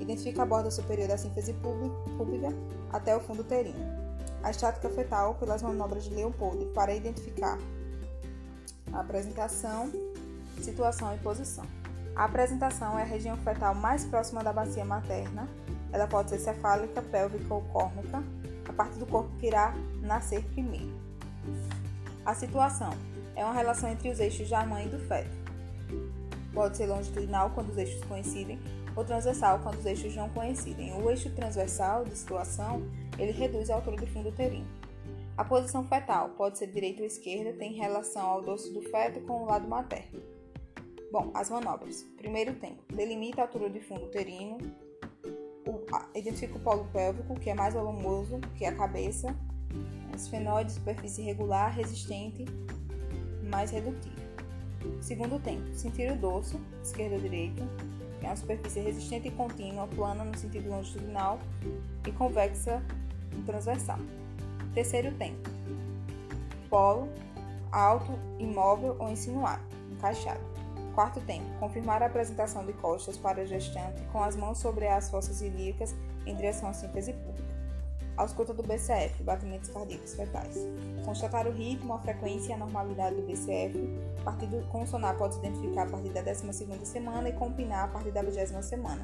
Identifica 0.02 0.42
a 0.42 0.44
borda 0.44 0.68
superior 0.68 1.06
da 1.06 1.16
síntese 1.16 1.52
pública 1.52 2.48
até 2.92 3.16
o 3.16 3.20
fundo 3.20 3.42
uterino. 3.42 3.78
A 4.42 4.50
estática 4.50 4.90
fetal 4.90 5.36
pelas 5.36 5.62
manobras 5.62 6.02
de 6.02 6.10
Leopold 6.12 6.66
para 6.74 6.92
identificar 6.92 7.56
a 8.92 8.98
apresentação, 8.98 9.92
situação 10.60 11.14
e 11.14 11.18
posição. 11.18 11.64
A 12.16 12.24
apresentação 12.24 12.98
é 12.98 13.02
a 13.02 13.06
região 13.06 13.36
fetal 13.36 13.76
mais 13.76 14.04
próxima 14.04 14.42
da 14.42 14.52
bacia 14.52 14.84
materna. 14.84 15.48
Ela 15.92 16.08
pode 16.08 16.30
ser 16.30 16.40
cefálica, 16.40 17.00
pélvica 17.00 17.54
ou 17.54 17.62
córnica, 17.62 18.24
a 18.68 18.72
parte 18.72 18.98
do 18.98 19.06
corpo 19.06 19.30
que 19.38 19.46
irá 19.46 19.72
nascer 20.00 20.42
primeiro. 20.46 20.92
A 22.26 22.34
situação 22.34 22.90
é 23.36 23.44
uma 23.44 23.54
relação 23.54 23.88
entre 23.88 24.08
os 24.10 24.18
eixos 24.18 24.50
da 24.50 24.66
mãe 24.66 24.86
e 24.86 24.88
do 24.88 24.98
feto. 24.98 25.30
Pode 26.52 26.76
ser 26.76 26.86
longitudinal 26.86 27.50
quando 27.50 27.70
os 27.70 27.78
eixos 27.78 28.02
coincidem 28.04 28.58
ou 28.96 29.04
transversal 29.04 29.58
quando 29.60 29.78
os 29.78 29.86
eixos 29.86 30.14
não 30.14 30.28
coincidem. 30.28 30.92
O 30.94 31.10
eixo 31.10 31.30
transversal 31.30 32.04
de 32.04 32.16
situação 32.16 32.82
ele 33.18 33.32
reduz 33.32 33.70
a 33.70 33.74
altura 33.74 33.96
do 33.96 34.06
fundo 34.06 34.28
uterino. 34.28 34.66
A 35.36 35.44
posição 35.44 35.84
fetal 35.86 36.30
pode 36.30 36.58
ser 36.58 36.66
direita 36.66 37.00
ou 37.00 37.06
esquerda, 37.06 37.52
tem 37.54 37.72
relação 37.72 38.22
ao 38.22 38.42
dorso 38.42 38.72
do 38.72 38.82
feto 38.82 39.20
com 39.22 39.42
o 39.42 39.46
lado 39.46 39.66
materno. 39.66 40.20
Bom, 41.10 41.30
as 41.34 41.50
manobras. 41.50 42.02
Primeiro 42.16 42.54
tempo. 42.54 42.82
Delimita 42.88 43.40
a 43.40 43.44
altura 43.44 43.68
de 43.68 43.80
fundo 43.80 44.04
uterino. 44.04 44.58
O, 45.66 45.94
a, 45.94 46.08
identifica 46.14 46.56
o 46.56 46.60
polo 46.60 46.86
pélvico, 46.92 47.34
que 47.34 47.50
é 47.50 47.54
mais 47.54 47.74
volumoso 47.74 48.40
que 48.56 48.64
a 48.64 48.74
cabeça. 48.74 49.36
Esfenoide, 50.14 50.72
superfície 50.72 51.22
irregular, 51.22 51.74
resistente, 51.74 52.44
mais 53.50 53.70
redutível. 53.70 54.22
Segundo 55.00 55.38
tempo. 55.38 55.74
Sentir 55.74 56.10
o 56.12 56.16
dorso, 56.16 56.60
esquerda 56.82 57.16
ou 57.16 57.20
direita. 57.20 57.62
É 58.22 58.26
uma 58.26 58.36
superfície 58.36 58.80
resistente 58.80 59.28
e 59.28 59.30
contínua, 59.30 59.86
plana 59.88 60.24
no 60.24 60.36
sentido 60.36 60.70
longitudinal 60.70 61.38
e 62.06 62.12
convexa 62.12 62.82
no 63.32 63.42
transversal. 63.42 63.98
Terceiro 64.74 65.12
tempo. 65.16 65.50
Polo, 66.70 67.08
alto, 67.70 68.12
imóvel 68.38 68.96
ou 68.98 69.10
insinuado, 69.10 69.62
encaixado. 69.90 70.40
Quarto 70.94 71.20
tempo. 71.20 71.46
Confirmar 71.58 72.02
a 72.02 72.06
apresentação 72.06 72.64
de 72.64 72.72
costas 72.74 73.16
para 73.16 73.42
o 73.42 73.46
gestante 73.46 74.02
com 74.12 74.22
as 74.22 74.36
mãos 74.36 74.58
sobre 74.58 74.86
as 74.86 75.10
fossas 75.10 75.40
ilíacas 75.40 75.94
em 76.26 76.34
direção 76.34 76.68
à 76.68 76.72
síntese 76.72 77.12
pública. 77.12 77.61
Ausculta 78.16 78.52
do 78.52 78.62
BCF, 78.62 79.22
batimentos 79.22 79.70
cardíacos 79.70 80.14
fetais. 80.14 80.56
Constatar 81.04 81.46
o 81.46 81.50
ritmo, 81.50 81.94
a 81.94 81.98
frequência 81.98 82.50
e 82.50 82.52
a 82.52 82.58
normalidade 82.58 83.16
do 83.16 83.22
BCF. 83.22 83.78
A 84.20 84.24
partir 84.24 84.46
do 84.46 84.60
consonar 84.68 85.16
pode 85.16 85.34
se 85.34 85.40
identificar 85.40 85.84
a 85.84 85.86
partir 85.86 86.10
da 86.10 86.22
12ª 86.22 86.84
semana 86.84 87.30
e 87.30 87.32
combinar 87.32 87.84
a 87.84 87.88
partir 87.88 88.10
da 88.10 88.22
20 88.22 88.62
semana. 88.62 89.02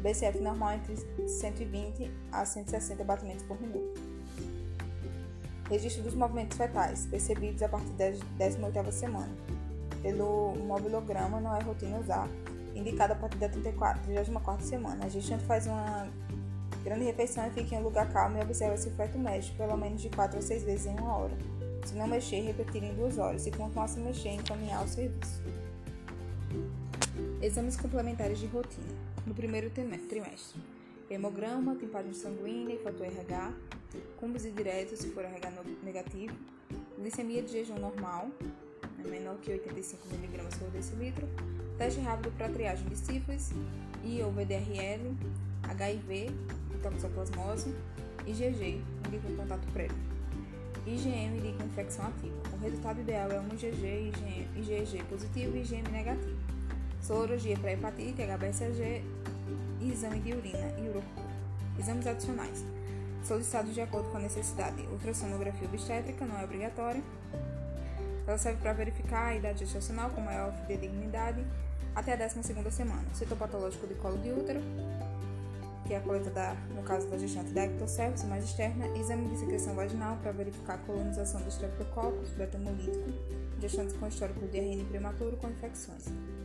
BCF 0.00 0.38
normal 0.38 0.74
entre 0.74 0.96
120 1.26 2.10
a 2.30 2.44
160 2.44 3.02
batimentos 3.02 3.44
por 3.44 3.60
minuto. 3.60 4.00
Registro 5.68 6.02
dos 6.02 6.14
movimentos 6.14 6.56
fetais, 6.56 7.06
percebidos 7.06 7.62
a 7.62 7.68
partir 7.68 7.90
da 7.92 8.10
18ª 8.10 8.92
semana. 8.92 9.34
Pelo 10.00 10.54
mobilograma, 10.66 11.40
não 11.40 11.56
é 11.56 11.62
rotina 11.62 11.98
usar, 11.98 12.28
indicado 12.74 13.14
a 13.14 13.16
partir 13.16 13.38
da 13.38 13.48
34, 13.48 14.02
34 14.04 14.64
semana. 14.64 15.06
A 15.06 15.08
gestante 15.08 15.42
faz 15.44 15.66
uma 15.66 16.06
grande 16.84 17.04
refeição 17.04 17.46
e 17.46 17.50
fica 17.50 17.74
em 17.74 17.78
um 17.78 17.82
lugar 17.82 18.12
calmo 18.12 18.36
e 18.38 18.42
observa 18.42 18.76
se 18.76 18.88
o 18.88 18.92
feto 18.92 19.18
mexe, 19.18 19.50
pelo 19.52 19.76
menos 19.76 20.02
de 20.02 20.10
4 20.10 20.38
a 20.38 20.42
6 20.42 20.62
vezes 20.64 20.86
em 20.86 20.90
uma 20.90 21.16
hora. 21.16 21.36
Se 21.86 21.94
não 21.94 22.06
mexer, 22.06 22.40
repetir 22.42 22.82
em 22.82 22.94
duas 22.94 23.18
horas. 23.18 23.42
Se 23.42 23.50
continuar 23.50 23.88
se 23.88 23.98
mexer, 23.98 24.30
encaminhar 24.30 24.80
ao 24.80 24.86
serviço. 24.86 25.42
Exames 27.42 27.76
complementares 27.76 28.38
de 28.38 28.46
rotina. 28.46 28.86
No 29.26 29.34
primeiro 29.34 29.70
trimestre 29.70 30.22
hemograma, 31.10 31.76
tipagem 31.76 32.12
sanguínea 32.12 32.76
e 32.76 32.78
fator 32.78 33.06
RH, 33.06 33.52
cumbos 34.18 34.42
direto 34.42 34.96
se 34.96 35.08
for 35.10 35.24
RH 35.24 35.52
negativo, 35.82 36.34
glicemia 36.98 37.42
de 37.42 37.52
jejum 37.52 37.78
normal, 37.78 38.28
né, 38.98 39.10
menor 39.10 39.36
que 39.36 39.52
85 39.52 40.08
mg 40.14 40.58
por 40.58 40.70
decilitro, 40.70 41.28
teste 41.76 42.00
rápido 42.00 42.32
para 42.36 42.48
triagem 42.48 42.86
de 42.88 42.96
sífilis 42.96 43.52
e 44.02 44.22
ou 44.22 44.32
VDRL, 44.32 45.14
HIV, 45.62 46.30
toxoplasmose, 46.90 47.74
IgG, 48.26 48.82
indica 49.06 49.28
um 49.28 49.36
contato 49.36 49.66
prévio. 49.72 49.96
IgM 50.86 51.38
indica 51.38 51.64
infecção 51.64 52.06
ativa. 52.06 52.34
O 52.52 52.62
resultado 52.62 53.00
ideal 53.00 53.30
é 53.30 53.40
um 53.40 53.48
IgG, 53.54 54.12
IgG 54.56 55.02
positivo 55.08 55.56
e 55.56 55.62
IgM 55.62 55.90
negativo. 55.90 56.36
Sorologia 57.00 57.56
para 57.58 57.72
hepatite, 57.72 58.22
HBsAg 58.22 59.02
e 59.80 59.90
exame 59.90 60.20
de 60.20 60.32
urina 60.32 60.72
e 60.78 60.88
urocultura. 60.88 61.34
Exames 61.78 62.06
adicionais. 62.06 62.64
Solicitados 63.24 63.74
de 63.74 63.80
acordo 63.80 64.10
com 64.10 64.18
a 64.18 64.20
necessidade. 64.20 64.82
Ultrassonografia 64.92 65.66
obstétrica 65.66 66.26
não 66.26 66.38
é 66.38 66.44
obrigatória. 66.44 67.02
Ela 68.26 68.38
serve 68.38 68.60
para 68.60 68.72
verificar 68.72 69.28
a 69.28 69.34
idade 69.34 69.60
gestacional 69.60 70.10
com 70.10 70.20
maior 70.20 70.52
fidedignidade 70.62 71.44
até 71.94 72.12
a 72.12 72.16
12 72.16 72.42
semana. 72.70 73.04
Citopatológico 73.14 73.86
de 73.86 73.94
colo 73.94 74.18
de 74.18 74.30
útero, 74.30 74.60
que 75.86 75.94
é 75.94 75.98
a 75.98 76.00
coleta, 76.00 76.30
da, 76.30 76.54
no 76.74 76.82
caso 76.82 77.08
da 77.08 77.18
gestante, 77.18 77.52
da 77.52 77.64
ectocervix 77.64 78.24
mais 78.24 78.44
externa. 78.44 78.86
Exame 78.98 79.28
de 79.28 79.38
secreção 79.38 79.74
vaginal 79.74 80.16
para 80.22 80.32
verificar 80.32 80.74
a 80.74 80.78
colonização 80.78 81.40
do 81.42 81.48
streptococcus, 81.48 82.30
beta-hemolítico. 82.30 83.12
Gestantes 83.60 83.96
com 83.96 84.06
histórico 84.06 84.46
de 84.46 84.58
RN 84.58 84.84
prematuro 84.86 85.36
com 85.36 85.48
infecções 85.48 86.04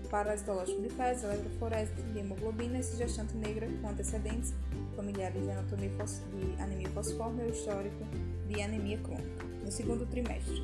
parasitológico 0.09 0.81
de 0.81 0.89
fezes, 0.89 1.23
eletroforese 1.23 1.91
hemoglobina 2.15 2.79
e 2.79 2.83
gestante 2.83 3.35
negra 3.35 3.67
com 3.81 3.89
antecedentes 3.89 4.53
familiares 4.95 5.41
de 5.41 5.51
anatomia 5.51 5.89
de 5.89 6.61
anemia 6.61 6.89
fosforme 6.89 7.43
ou 7.43 7.49
histórico 7.49 8.03
de 8.47 8.61
anemia 8.61 8.97
crônica. 8.97 9.45
No 9.63 9.71
segundo 9.71 10.05
trimestre, 10.07 10.63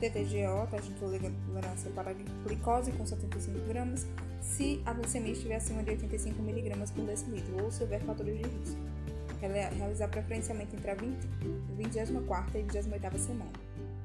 TTGO, 0.00 0.70
taxa 0.70 0.88
de 0.88 0.94
tolerância 1.00 1.90
para 1.94 2.14
glicose 2.44 2.92
com 2.92 3.04
75 3.04 3.58
gramas, 3.66 4.06
se 4.46 4.80
a 4.86 4.92
glicemia 4.92 5.32
estiver 5.32 5.56
acima 5.56 5.82
de 5.82 5.90
85 5.90 6.40
mg 6.40 6.92
por 6.92 7.04
decilitro 7.04 7.64
ou 7.64 7.70
se 7.70 7.82
houver 7.82 8.00
fatores 8.02 8.38
de 8.38 8.42
risco. 8.42 8.80
Realizar 9.40 10.08
preferencialmente 10.08 10.74
entre 10.74 10.90
a 10.90 10.94
20, 10.94 11.26
24 11.76 12.58
e 12.58 12.62
28 12.62 13.18
semana. 13.18 13.52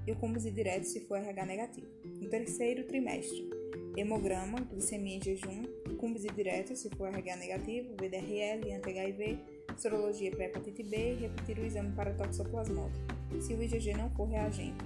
E 0.06 0.12
o 0.12 0.16
cúmulo 0.16 0.40
direto 0.40 0.86
se 0.86 1.02
for 1.02 1.18
RH 1.18 1.46
negativo. 1.46 1.88
No 2.20 2.28
terceiro 2.28 2.84
trimestre, 2.86 3.50
hemograma, 3.96 4.60
glicemia 4.62 5.18
em 5.18 5.22
jejum, 5.22 5.64
cúmbis 6.02 6.24
direto 6.36 6.76
se 6.76 6.90
for 6.90 7.08
RH 7.08 7.36
negativo, 7.36 7.94
VDRL, 7.94 8.74
anti-HIV, 8.74 9.40
sorologia 9.78 10.32
para 10.32 10.46
hepatite 10.46 10.84
B 10.84 10.98
e 10.98 11.16
repetir 11.16 11.60
o 11.60 11.66
exame 11.66 11.92
para 11.92 12.14
toxoplasmose, 12.14 13.00
se 13.40 13.54
o 13.54 13.62
IgG 13.62 13.94
não 13.96 14.10
for 14.10 14.28
reagente. 14.28 14.84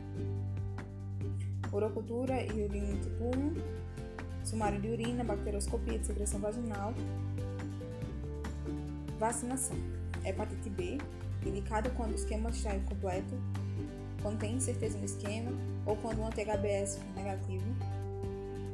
urocultura 1.71 2.41
e 2.41 2.63
urina 2.63 2.97
tipo 3.01 3.25
1, 3.25 3.84
sumário 4.45 4.79
de 4.79 4.87
urina, 4.87 5.23
bacteroscopia 5.23 5.97
de 5.97 6.05
secreção 6.05 6.39
vaginal, 6.39 6.93
vacinação, 9.19 9.77
hepatite 10.23 10.69
B, 10.69 10.97
indicada 11.45 11.89
quando 11.91 12.11
o 12.11 12.15
esquema 12.15 12.49
está 12.49 12.75
incompleto, 12.75 13.35
quando 14.21 14.39
tem 14.39 14.55
incerteza 14.55 14.97
no 14.97 15.05
esquema 15.05 15.51
ou 15.85 15.95
quando 15.97 16.19
o 16.19 16.25
anti-HBS 16.25 16.97
for 16.97 17.15
negativo, 17.15 17.65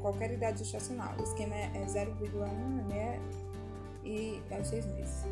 qualquer 0.02 0.32
idade 0.32 0.60
gestacional. 0.60 1.14
O 1.20 1.24
esquema 1.24 1.56
é 1.56 1.86
0,1 1.88 2.88
né, 2.90 3.20
e 4.04 4.42
é 4.50 4.64
6 4.64 4.86
meses. 4.88 5.26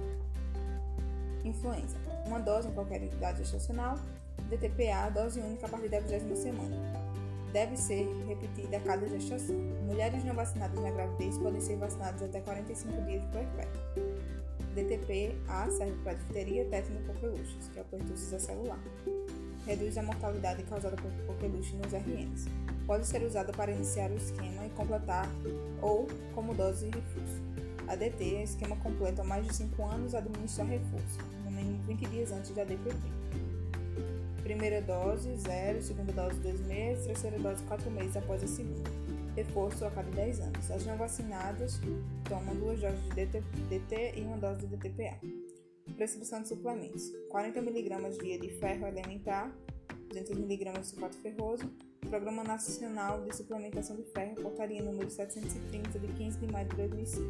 Influenza. 1.43 1.97
Uma 2.27 2.39
dose 2.39 2.67
em 2.67 2.71
qualquer 2.71 3.01
idade 3.01 3.39
gestacional. 3.39 3.97
DTPA, 4.49 5.09
dose 5.13 5.39
única 5.39 5.65
a 5.65 5.69
partir 5.69 5.89
da 5.89 5.99
20 5.99 6.35
semana. 6.35 6.75
Deve 7.51 7.75
ser 7.77 8.07
repetida 8.27 8.77
a 8.77 8.79
cada 8.79 9.07
gestação. 9.07 9.55
Mulheres 9.85 10.23
não 10.23 10.35
vacinadas 10.35 10.79
na 10.79 10.91
gravidez 10.91 11.37
podem 11.37 11.59
ser 11.59 11.77
vacinadas 11.77 12.21
até 12.21 12.41
45 12.41 13.01
dias 13.03 13.21
de 13.21 13.27
puerpério. 13.27 13.71
DTP-A 14.75 15.69
serve 15.71 15.97
para 16.03 16.13
difteria, 16.13 16.65
tétano 16.65 16.99
e 16.99 17.03
coqueluches, 17.07 17.67
que 17.73 17.79
é 17.79 17.81
o 17.81 17.85
pertussis 17.85 18.33
acelular. 18.33 18.79
Reduz 19.65 19.97
a 19.97 20.03
mortalidade 20.03 20.63
causada 20.63 20.95
por 20.95 21.11
coqueluche 21.25 21.75
nos 21.75 21.91
RNs. 21.91 22.45
Pode 22.85 23.07
ser 23.07 23.23
usada 23.23 23.51
para 23.51 23.71
iniciar 23.71 24.11
o 24.11 24.15
esquema 24.15 24.65
e 24.65 24.69
completar 24.69 25.27
ou 25.81 26.07
como 26.35 26.53
dose 26.53 26.87
de 26.87 26.97
reforço. 26.97 27.41
A 27.87 27.95
DT 27.95 28.35
é 28.35 28.43
esquema 28.43 28.75
completo 28.77 29.21
há 29.21 29.23
mais 29.23 29.45
de 29.47 29.55
5 29.55 29.83
anos 29.83 30.13
administra 30.13 30.63
reforço, 30.63 31.17
no 31.43 31.51
mínimo 31.51 31.83
20 31.87 32.05
dias 32.05 32.31
antes 32.31 32.51
da 32.51 32.63
DPP. 32.63 33.18
Primeira 34.49 34.81
dose, 34.81 35.29
0, 35.37 35.79
segunda 35.79 36.11
dose, 36.11 36.39
2 36.39 36.61
meses, 36.61 37.05
terceira 37.05 37.37
dose, 37.37 37.61
4 37.65 37.91
meses 37.91 38.17
após 38.17 38.43
a 38.43 38.47
segunda. 38.47 38.89
Reforço 39.35 39.85
a 39.85 39.91
cada 39.91 40.09
10 40.09 40.39
anos. 40.39 40.71
As 40.71 40.83
não 40.87 40.97
vacinadas 40.97 41.79
tomam 42.27 42.55
duas 42.55 42.79
doses 42.81 42.99
de 43.03 43.09
DT, 43.09 43.43
DT 43.69 44.13
e 44.15 44.21
uma 44.21 44.37
dose 44.37 44.65
de 44.65 44.75
DTPA. 44.75 45.19
Prescrição 45.95 46.41
de 46.41 46.47
suplementos: 46.47 47.11
40 47.29 47.59
mg 47.59 48.17
dia 48.23 48.39
de 48.39 48.49
ferro 48.49 48.87
elementar, 48.87 49.55
200 50.07 50.31
mg 50.31 50.79
de 50.79 50.87
sulfato 50.87 51.17
ferroso. 51.17 51.71
Programa 52.09 52.43
Nacional 52.43 53.21
de 53.25 53.35
Suplementação 53.35 53.97
de 53.97 54.03
Ferro, 54.05 54.33
portaria 54.41 54.81
número 54.81 55.11
730 55.11 55.99
de 55.99 56.07
15 56.07 56.39
de 56.39 56.51
maio 56.51 56.67
de 56.69 56.75
2005. 56.75 57.23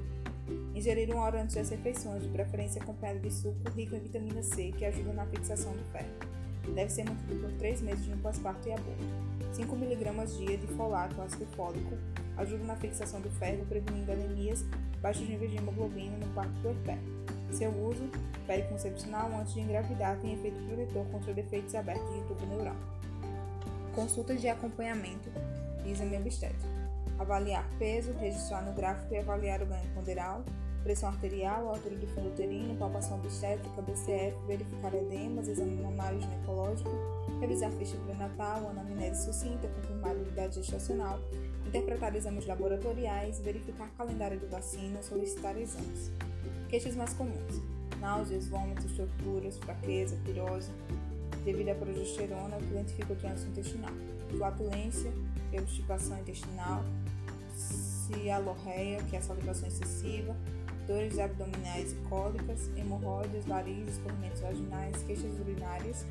Ingerir 0.73 1.13
uma 1.13 1.23
hora 1.23 1.41
antes 1.41 1.55
das 1.55 1.69
refeições, 1.69 2.23
de 2.23 2.29
preferência 2.29 2.81
acompanhada 2.81 3.19
de 3.19 3.29
suco 3.29 3.69
rico 3.71 3.93
em 3.93 3.99
vitamina 3.99 4.41
C, 4.41 4.71
que 4.71 4.85
ajuda 4.85 5.11
na 5.11 5.25
fixação 5.25 5.73
do 5.73 5.83
ferro. 5.91 6.18
Deve 6.75 6.89
ser 6.89 7.03
mantido 7.03 7.35
por 7.41 7.51
3 7.53 7.81
meses 7.81 8.07
no 8.07 8.17
pós-parto 8.17 8.67
e 8.67 8.73
aborto. 8.73 9.03
5 9.53 9.75
mg 9.75 10.25
dia 10.37 10.57
de 10.57 10.67
folato 10.67 11.21
ácido 11.21 11.45
fólico 11.55 11.97
ajuda 12.37 12.63
na 12.63 12.75
fixação 12.77 13.19
do 13.19 13.29
ferro, 13.31 13.65
prevenindo 13.65 14.11
anemias, 14.11 14.63
baixos 15.01 15.27
níveis 15.27 15.51
de 15.51 15.57
hemoglobina 15.57 16.17
no 16.17 16.27
parto 16.33 16.53
puerpério. 16.61 17.03
Seu 17.51 17.69
uso 17.71 18.09
periconcepcional 18.47 19.29
antes 19.37 19.53
de 19.53 19.61
engravidar 19.61 20.17
tem 20.19 20.33
efeito 20.33 20.57
protetor 20.67 21.05
contra 21.07 21.33
defeitos 21.33 21.75
abertos 21.75 22.13
de 22.13 22.21
tubo 22.23 22.45
neural. 22.45 22.75
Consultas 23.93 24.39
de 24.39 24.47
acompanhamento 24.47 25.29
e 25.85 25.91
exame 25.91 26.17
obstétrico. 26.17 26.63
Avaliar 27.17 27.67
peso, 27.77 28.13
registrar 28.13 28.61
no 28.61 28.73
gráfico 28.73 29.13
e 29.13 29.17
avaliar 29.17 29.61
o 29.61 29.65
ganho 29.65 29.93
ponderal, 29.93 30.45
pressão 30.83 31.09
arterial, 31.09 31.69
altura 31.69 31.95
do 31.95 32.07
fundo 32.07 32.29
uterino, 32.29 32.75
palpação 32.75 33.17
obstétrica, 33.17 33.81
BCF, 33.81 34.35
verificar 34.47 34.93
edemas, 34.93 35.47
exame 35.47 35.81
mamário 35.81 36.19
ginecológico, 36.21 36.89
revisar 37.39 37.71
ficha 37.71 37.97
pré-natal, 38.05 38.69
anamnese 38.69 39.25
sucinta, 39.25 39.67
confirmar 39.67 40.15
idade 40.15 40.55
gestacional, 40.55 41.19
interpretar 41.65 42.15
exames 42.15 42.45
laboratoriais, 42.45 43.39
verificar 43.39 43.89
calendário 43.97 44.39
de 44.39 44.45
vacina, 44.47 45.01
solicitar 45.03 45.57
exames. 45.57 46.11
Queixas 46.69 46.95
mais 46.95 47.13
comuns: 47.13 47.61
náuseas, 47.99 48.47
vômitos, 48.47 48.91
torturas, 48.93 49.57
fraqueza, 49.57 50.17
pirose, 50.25 50.71
devido 51.43 51.69
à 51.69 51.75
progesterona, 51.75 52.57
que 52.57 52.71
identifica 52.71 53.13
o 53.13 53.15
trânsito 53.15 53.49
intestinal, 53.51 53.93
flatulência, 54.37 55.11
obstipação 55.57 56.19
intestinal, 56.19 56.83
cialorreia, 57.55 59.03
que 59.03 59.15
é 59.15 59.19
a 59.19 59.21
salivação 59.21 59.67
excessiva, 59.67 60.35
dores 60.89 61.19
abdominais 61.19 61.91
e 61.91 61.95
cólicas, 62.09 62.67
hemorroidas, 62.75 63.45
varizes, 63.45 63.99
corrimentos 63.99 64.41
vaginais, 64.41 65.03
queixas 65.03 65.39
urinárias, 65.39 66.03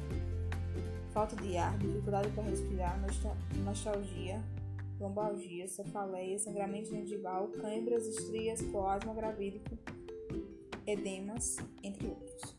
falta 1.13 1.35
de 1.35 1.57
ar, 1.57 1.77
dificuldade 1.79 2.31
para 2.31 2.45
respirar, 2.45 2.97
nostalgia, 3.65 4.41
lombalgia, 5.01 5.67
cefaleia, 5.67 6.39
sangramento 6.39 6.91
gengival, 6.91 7.49
câimbras, 7.61 8.07
estrias, 8.07 8.63
coasma 8.63 9.13
gravídico, 9.15 9.77
edemas, 10.87 11.57
entre 11.83 12.07
outros. 12.07 12.57